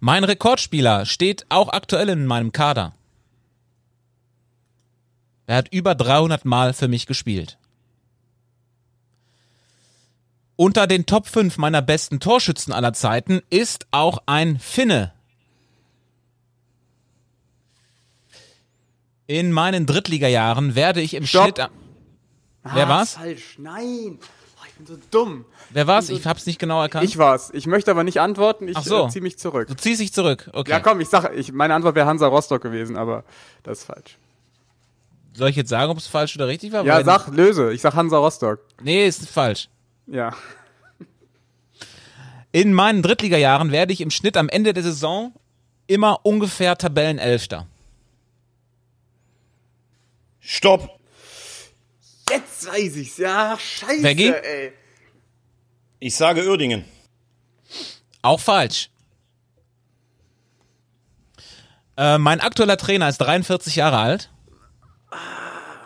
[0.01, 2.93] Mein Rekordspieler steht auch aktuell in meinem Kader.
[5.47, 7.57] Er hat über 300 Mal für mich gespielt.
[10.57, 15.13] Unter den Top 5 meiner besten Torschützen aller Zeiten ist auch ein Finne.
[19.27, 21.45] In meinen Drittligajahren werde ich im Stopp.
[21.45, 21.61] Schnitt.
[21.61, 21.71] am-
[22.75, 23.13] Wer war's?
[23.15, 23.57] Falsch.
[23.59, 24.19] Nein.
[24.19, 25.45] Oh, ich bin so dumm.
[25.71, 26.09] Wer war's?
[26.11, 27.05] Ich hab's nicht genau erkannt.
[27.05, 27.51] Ich war's.
[27.53, 28.69] Ich möchte aber nicht antworten.
[28.69, 29.07] Ich Ach so.
[29.07, 29.69] äh, ziehe mich zurück.
[29.69, 30.51] du ziehst dich zurück.
[30.53, 30.71] Okay.
[30.71, 33.25] Ja, komm, ich sag, ich, meine Antwort wäre Hansa Rostock gewesen, aber
[33.63, 34.17] das ist falsch.
[35.35, 36.85] Soll ich jetzt sagen, ob es falsch oder richtig war?
[36.85, 37.73] Ja, Weil- sag, löse.
[37.73, 38.61] Ich sag Hansa Rostock.
[38.83, 39.69] Nee, ist falsch.
[40.07, 40.33] Ja.
[42.53, 45.33] In meinen Drittligajahren werde ich im Schnitt am Ende der Saison
[45.87, 47.67] immer ungefähr Tabellenelfter.
[50.45, 51.01] Stopp.
[52.31, 53.17] Jetzt weiß ich's.
[53.17, 54.31] Ja, scheiße, Veggie?
[54.31, 54.73] ey.
[56.01, 56.85] Ich sage Uerdingen.
[58.23, 58.91] Auch falsch.
[61.97, 64.31] Äh, mein aktueller Trainer ist 43 Jahre alt.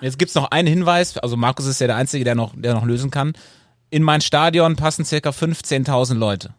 [0.01, 2.85] Jetzt gibt's noch einen Hinweis, also Markus ist ja der Einzige, der noch, der noch
[2.85, 3.33] lösen kann.
[3.91, 6.55] In mein Stadion passen circa 15.000 Leute.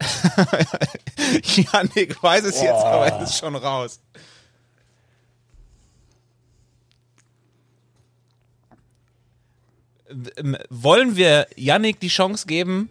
[1.42, 4.00] Janik weiß es jetzt, aber es ist schon raus.
[10.70, 12.90] Wollen wir Yannick die Chance geben,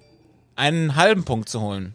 [0.56, 1.94] einen halben Punkt zu holen,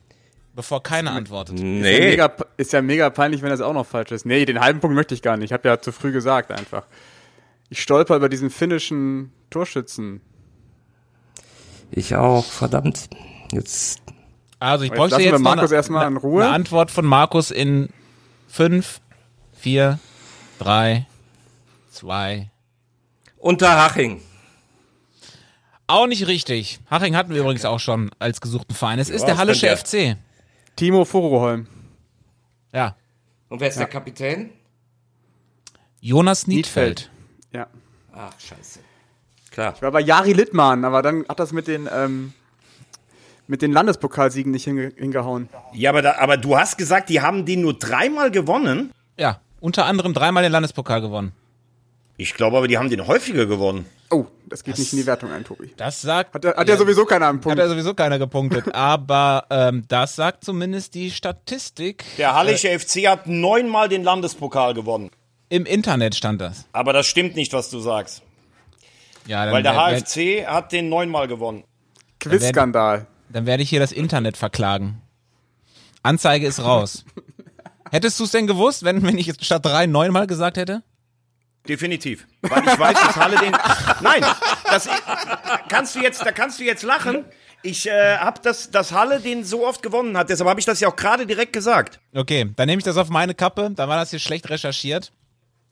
[0.55, 1.55] bevor keiner antwortet?
[1.57, 2.01] Ist, ja Nee.
[2.01, 4.27] mega, ist ja mega peinlich, wenn das auch noch falsch ist.
[4.27, 5.47] Nee, den halben Punkt möchte ich gar nicht.
[5.47, 6.85] Ich habe ja zu früh gesagt einfach.
[7.71, 10.21] Ich stolper über diesen finnischen Torschützen.
[11.91, 13.09] Ich auch, verdammt.
[13.53, 14.03] Jetzt.
[14.59, 16.45] Also ich Jetzt bräuchte jetzt Markus eine, erstmal in Ruhe.
[16.45, 17.89] eine Antwort von Markus in
[18.49, 19.01] fünf,
[19.53, 19.99] vier,
[20.59, 21.07] drei,
[21.91, 22.51] zwei.
[23.39, 24.21] Unterhaching.
[25.87, 26.81] Auch nicht richtig.
[26.91, 28.99] Haching hatten wir übrigens auch schon als gesuchten Verein.
[28.99, 30.17] Es ist Ja, der das Hallische FC.
[30.77, 31.67] Timo Furuholm.
[32.73, 32.97] Ja.
[33.49, 34.51] Und wer ist der Kapitän?
[36.01, 37.11] Jonas Niedfeld.
[37.53, 37.67] Ja.
[38.13, 38.81] Ach, scheiße.
[39.51, 39.75] Klar.
[39.77, 42.33] Ich war bei Jari Littmann, aber dann hat das mit den, ähm,
[43.47, 45.49] mit den Landespokalsiegen nicht hinge hingehauen.
[45.73, 48.91] Ja, aber, da, aber du hast gesagt, die haben den nur dreimal gewonnen.
[49.17, 49.41] Ja.
[49.61, 51.33] Unter anderem dreimal den Landespokal gewonnen.
[52.17, 53.87] Ich glaube aber, die haben den häufiger gewonnen.
[54.15, 55.73] Oh, das geht nicht in die Wertung ein, Tobi.
[55.77, 56.35] Das sagt.
[56.35, 57.59] Hat, er- hat ja sowieso keiner einen Hat Punkt.
[57.59, 58.67] ja sowieso keiner gepunktet.
[58.75, 62.05] Aber ähm, das sagt zumindest die Statistik.
[62.19, 65.11] Der Hallische FC hat neunmal den Landespokal gewonnen.
[65.49, 66.67] Im Internet stand das.
[66.73, 68.23] Aber das stimmt nicht, was du sagst.
[69.27, 71.65] Ja, dann, Weil der wer- HFC hat den neunmal gewonnen.
[72.21, 73.07] Quizskandal.
[73.31, 75.01] dann werde ich hier das Internet verklagen.
[76.03, 77.05] Anzeige ist raus.
[77.91, 80.83] Hättest du es denn gewusst, wenn, wenn ich jetzt statt drei neunmal gesagt hätte?
[81.69, 82.27] Definitiv.
[82.43, 83.53] Weil ich weiß, dass Halle den.
[84.03, 84.23] Nein,
[84.65, 84.89] das
[85.69, 87.25] kannst du jetzt, da kannst du jetzt lachen.
[87.63, 90.29] Ich äh, habe das, dass Halle den so oft gewonnen hat.
[90.29, 91.99] Deshalb habe ich das ja auch gerade direkt gesagt.
[92.15, 93.71] Okay, dann nehme ich das auf meine Kappe.
[93.75, 95.13] Dann war das hier schlecht recherchiert.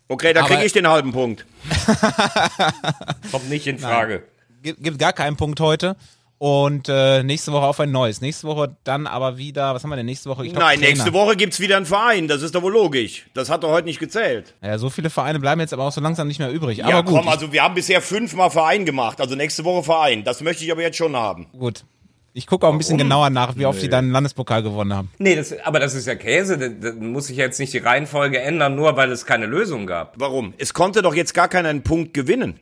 [0.09, 1.45] Okay, da kriege ich den halben Punkt.
[3.31, 4.25] Kommt nicht in Frage.
[4.63, 5.97] Gibt, gibt gar keinen Punkt heute.
[6.43, 8.21] Und äh, nächste Woche auf ein neues.
[8.21, 10.45] Nächste Woche dann aber wieder, was haben wir denn nächste Woche?
[10.45, 10.89] Ich glaub, Nein, Trainer.
[10.89, 12.27] nächste Woche gibt's wieder einen Verein.
[12.27, 13.27] Das ist doch wohl logisch.
[13.33, 14.53] Das hat doch heute nicht gezählt.
[14.61, 16.79] Ja, so viele Vereine bleiben jetzt aber auch so langsam nicht mehr übrig.
[16.79, 19.21] ja, aber gut, komm, also wir haben bisher fünfmal Verein gemacht.
[19.21, 20.25] Also nächste Woche Verein.
[20.25, 21.47] Das möchte ich aber jetzt schon haben.
[21.53, 21.85] ich, gut.
[22.35, 25.13] Ich gucke auch ein bisschen genauer nach, wie oft die dann Landespokal gewonnen haben.
[25.19, 26.59] Nee, das, aber das ist ja Käse.
[26.59, 30.15] Da, da muss sich jetzt nicht die Reihenfolge ändern, nur weil es keine Lösung gab.
[30.17, 30.55] Warum?
[30.59, 32.59] Es konnte doch jetzt gar keiner einen Punkt gewinnen.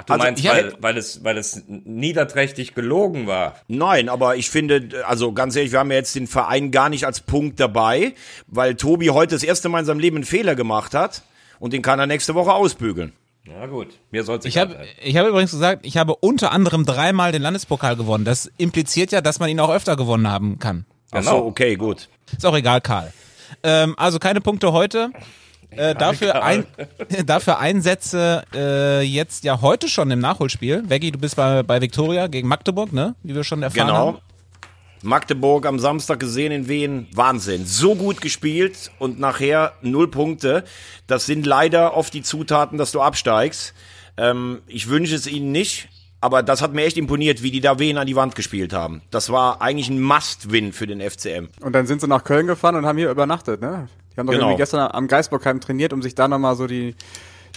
[0.00, 3.54] Ach, du Also, meinst, weil, hätte- weil, es, weil es niederträchtig gelogen war.
[3.68, 7.04] Nein, aber ich finde, also ganz ehrlich, wir haben ja jetzt den Verein gar nicht
[7.06, 8.14] als Punkt dabei,
[8.46, 11.22] weil Tobi heute das erste Mal in seinem Leben einen Fehler gemacht hat
[11.58, 13.12] und den kann er nächste Woche ausbügeln.
[13.44, 16.84] Na gut, mir soll es Ich habe ich hab übrigens gesagt, ich habe unter anderem
[16.86, 18.24] dreimal den Landespokal gewonnen.
[18.24, 20.84] Das impliziert ja, dass man ihn auch öfter gewonnen haben kann.
[21.10, 21.30] Ach Genau.
[21.40, 22.08] so, okay, gut.
[22.36, 23.12] Ist auch egal, Karl.
[23.64, 25.10] Ähm, also keine Punkte heute.
[25.70, 26.66] Äh, dafür, ein,
[27.26, 30.82] dafür Einsätze äh, jetzt ja heute schon im Nachholspiel.
[30.88, 33.14] Veggie, du bist bei, bei Viktoria gegen Magdeburg, ne?
[33.22, 34.12] Wie wir schon erfahren haben.
[34.14, 34.22] Genau.
[35.02, 37.08] Magdeburg am Samstag gesehen in Wien.
[37.14, 37.64] Wahnsinn.
[37.64, 40.64] So gut gespielt und nachher null Punkte.
[41.06, 43.72] Das sind leider oft die Zutaten, dass du absteigst.
[44.16, 45.88] Ähm, ich wünsche es ihnen nicht.
[46.22, 49.00] Aber das hat mir echt imponiert, wie die da Wien an die Wand gespielt haben.
[49.10, 51.48] Das war eigentlich ein Must-Win für den FCM.
[51.62, 53.88] Und dann sind sie nach Köln gefahren und haben hier übernachtet, ne?
[54.14, 54.46] Die haben doch Genau.
[54.46, 56.94] irgendwie gestern am Geisbockheim trainiert, um sich da nochmal so die,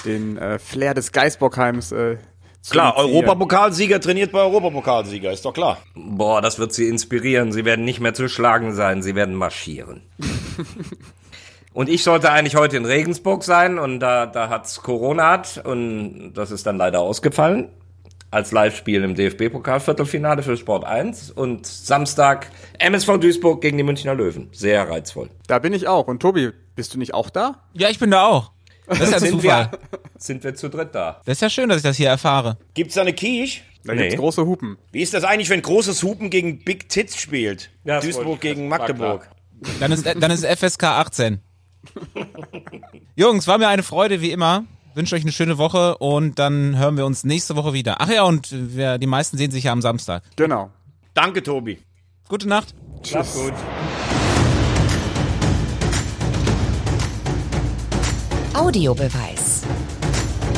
[0.05, 2.17] den äh, Flair des Geisbockheims äh,
[2.61, 2.95] zu Klar.
[2.95, 5.79] Europapokalsieger trainiert bei Europapokalsieger, ist doch klar.
[5.95, 7.51] Boah, das wird sie inspirieren.
[7.51, 10.03] Sie werden nicht mehr zu schlagen sein, sie werden marschieren.
[11.73, 16.33] und ich sollte eigentlich heute in Regensburg sein und da, da hat's Corona hat und
[16.35, 17.67] das ist dann leider ausgefallen.
[18.33, 24.49] Als Live-Spiel im DFB-Pokal-Viertelfinale für Sport 1 und Samstag MSV Duisburg gegen die Münchner Löwen.
[24.51, 25.29] Sehr reizvoll.
[25.45, 26.07] Da bin ich auch.
[26.07, 27.61] Und Tobi, bist du nicht auch da?
[27.73, 28.51] Ja, ich bin da auch.
[28.87, 29.69] Das ist ja Sind Zufall.
[29.71, 29.79] wir,
[30.17, 31.21] sind wir zu dritt da?
[31.25, 32.57] Das ist ja schön, dass ich das hier erfahre.
[32.73, 33.61] Gibt's da eine Quiche?
[33.85, 34.01] Da Nee.
[34.01, 34.77] gibt's große Hupen.
[34.91, 37.69] Wie ist das eigentlich, wenn großes Hupen gegen Big Tits spielt?
[37.83, 39.29] Ja, Duisburg gegen Magdeburg.
[39.79, 41.39] Dann ist, dann ist FSK 18.
[43.15, 44.65] Jungs, war mir eine Freude wie immer.
[44.95, 47.95] Wünsche euch eine schöne Woche und dann hören wir uns nächste Woche wieder.
[47.99, 50.23] Ach ja, und wir, die meisten sehen sich ja am Samstag.
[50.35, 50.69] Genau.
[51.15, 51.79] Danke, Tobi.
[52.29, 52.75] Gute Nacht.
[53.11, 53.53] Mach's gut.
[58.53, 59.63] Audiobeweis.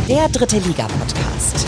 [0.09, 1.65] Der dritte Liga-Podcast.